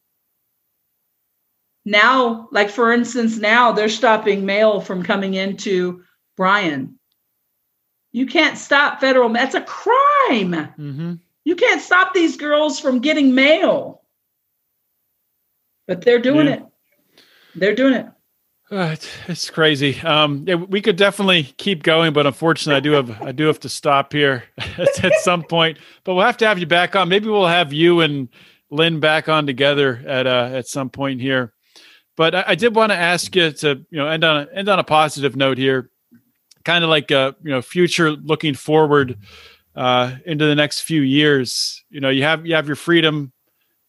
[1.84, 6.02] Now, like for instance, now they're stopping mail from coming into
[6.36, 6.98] Bryan.
[8.12, 9.28] You can't stop federal.
[9.30, 10.52] That's a crime.
[10.52, 11.14] mm-hmm.
[11.44, 14.02] You can't stop these girls from getting mail.
[15.88, 16.52] But they're doing Yeah.
[16.54, 16.62] it.
[17.56, 18.06] They're doing it.
[18.70, 20.00] Uh, it's, it's crazy.
[20.00, 23.60] Um, yeah, we could definitely keep going, but unfortunately, I do have I do have
[23.60, 25.78] to stop here at, at some point.
[26.04, 27.08] But we'll have to have you back on.
[27.10, 28.28] Maybe we'll have you and
[28.70, 31.52] Lyn back on together at uh, at some point here.
[32.16, 34.68] But I, I did want to ask you to you know end on a, end
[34.68, 35.90] on a positive note here,
[36.64, 39.18] kind of like a you know future looking forward
[39.74, 41.84] uh, into the next few years.
[41.90, 43.32] You know, you have you have your freedom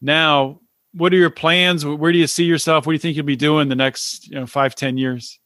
[0.01, 0.59] now
[0.93, 1.85] what are your plans?
[1.85, 2.85] Where do you see yourself?
[2.85, 5.39] What do you think you'll be doing the next, you know, five, ten years?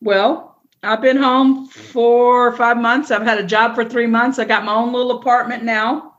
[0.00, 3.10] Well, I've been home for five months.
[3.10, 4.38] I've had a job for three months.
[4.38, 6.16] I got my own little apartment now.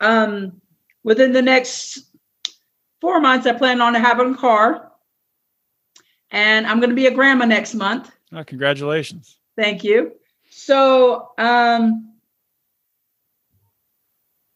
[0.00, 0.60] Um,
[1.04, 2.00] within the next
[3.00, 4.87] four months, I plan on having a car.
[6.30, 8.10] And I'm going to be a grandma next month.
[8.32, 9.38] Oh, congratulations.
[9.56, 10.12] Thank you.
[10.50, 12.12] So, um,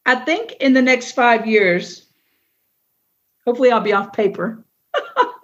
[0.04, 2.06] I think in the next five years,
[3.46, 4.64] hopefully I'll be off paper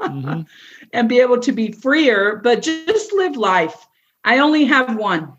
[0.00, 0.42] mm-hmm.
[0.92, 3.86] and be able to be freer, but just live life.
[4.24, 5.32] I only have one,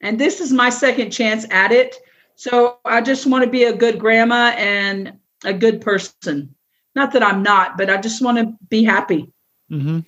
[0.00, 1.96] and this is my second chance at it.
[2.34, 6.54] So I just want to be a good grandma and a good person.
[6.94, 9.32] Not that I'm not, but I just want to be happy.
[9.70, 10.00] Mm-hmm.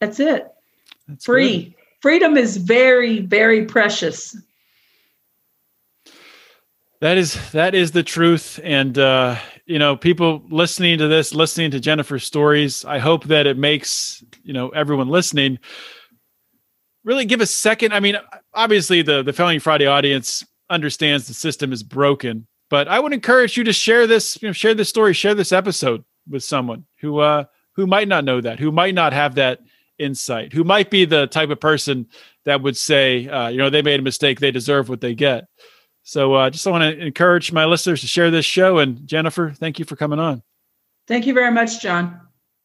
[0.00, 0.46] That's it.
[1.08, 1.64] That's Free.
[1.64, 1.74] Good.
[2.00, 4.36] Freedom is very, very precious.
[7.00, 9.36] That is that is the truth, and uh,
[9.66, 12.84] you know, people listening to this, listening to Jennifer's stories.
[12.86, 15.58] I hope that it makes you know everyone listening
[17.04, 17.92] really give a second.
[17.92, 18.16] I mean,
[18.54, 23.56] obviously, the the Felony Friday audience understands the system is broken, but I would encourage
[23.56, 27.20] you to share this, you know, share this story, share this episode with someone who
[27.20, 29.60] uh, who might not know that, who might not have that
[29.98, 32.06] insight, who might be the type of person
[32.44, 35.46] that would say, uh, you know, they made a mistake, they deserve what they get.
[36.02, 38.78] So, uh, just want to encourage my listeners to share this show.
[38.78, 40.42] And Jennifer, thank you for coming on.
[41.08, 42.20] Thank you very much, John.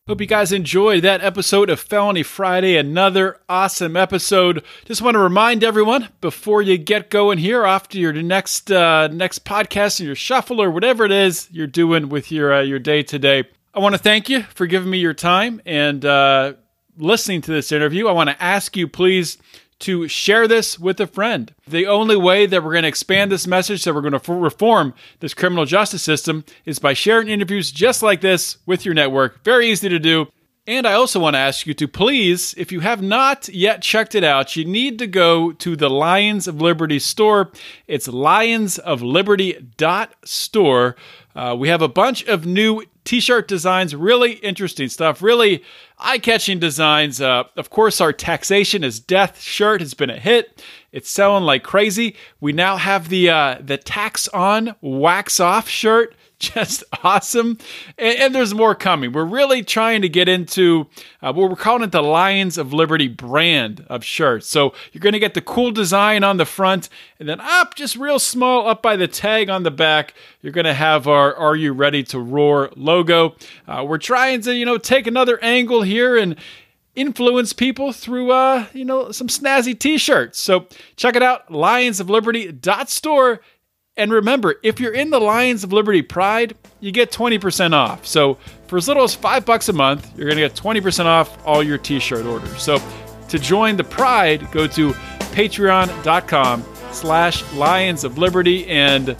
[0.07, 2.75] Hope you guys enjoyed that episode of Felony Friday.
[2.75, 4.63] Another awesome episode.
[4.85, 9.07] Just want to remind everyone before you get going here, off to your next uh,
[9.07, 12.79] next podcast or your shuffle or whatever it is you're doing with your uh, your
[12.79, 13.43] day today.
[13.75, 16.53] I want to thank you for giving me your time and uh,
[17.01, 18.07] listening to this interview.
[18.07, 19.37] I want to ask you, please
[19.81, 21.53] to share this with a friend.
[21.67, 24.93] The only way that we're going to expand this message, that we're going to reform
[25.19, 29.43] this criminal justice system, is by sharing interviews just like this with your network.
[29.43, 30.27] Very easy to do.
[30.67, 34.13] And I also want to ask you to please, if you have not yet checked
[34.13, 37.51] it out, you need to go to the Lions of Liberty store.
[37.87, 40.95] It's lionsofliberty.store.
[41.33, 45.63] Uh, we have a bunch of new t-shirt designs really interesting stuff really
[45.99, 47.21] eye-catching designs.
[47.21, 50.63] Uh, of course our taxation is death shirt has been a hit.
[50.91, 52.15] It's selling like crazy.
[52.39, 57.57] We now have the uh, the tax on wax off shirt just awesome.
[57.97, 59.11] And, and, there's more coming.
[59.11, 60.87] We're really trying to get into
[61.21, 64.47] uh, what we're calling it the Lions of Liberty brand of shirts.
[64.47, 66.89] So you're going to get the cool design on the front,
[67.19, 70.65] and then up just real small up by the tag on the back, you're going
[70.65, 73.35] to have our Are You Ready to Roar logo.
[73.67, 76.35] Uh, we're trying to, you know, take another angle here and
[76.93, 80.67] influence people through uh you know some snazzy t-shirts so
[80.97, 83.39] check it out lionsofliberty.store
[83.97, 88.05] and remember, if you're in the Lions of Liberty Pride, you get 20% off.
[88.05, 88.35] So
[88.67, 91.61] for as little as five bucks a month, you're going to get 20% off all
[91.61, 92.61] your t-shirt orders.
[92.61, 92.81] So
[93.27, 94.91] to join the Pride, go to
[95.33, 98.65] patreon.com slash Lions of Liberty.
[98.67, 99.17] And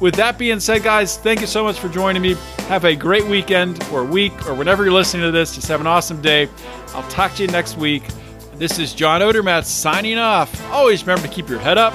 [0.00, 2.34] with that being said, guys, thank you so much for joining me.
[2.66, 5.54] Have a great weekend or week or whenever you're listening to this.
[5.54, 6.48] Just have an awesome day.
[6.88, 8.02] I'll talk to you next week.
[8.56, 10.70] This is John Odermatt signing off.
[10.72, 11.94] Always remember to keep your head up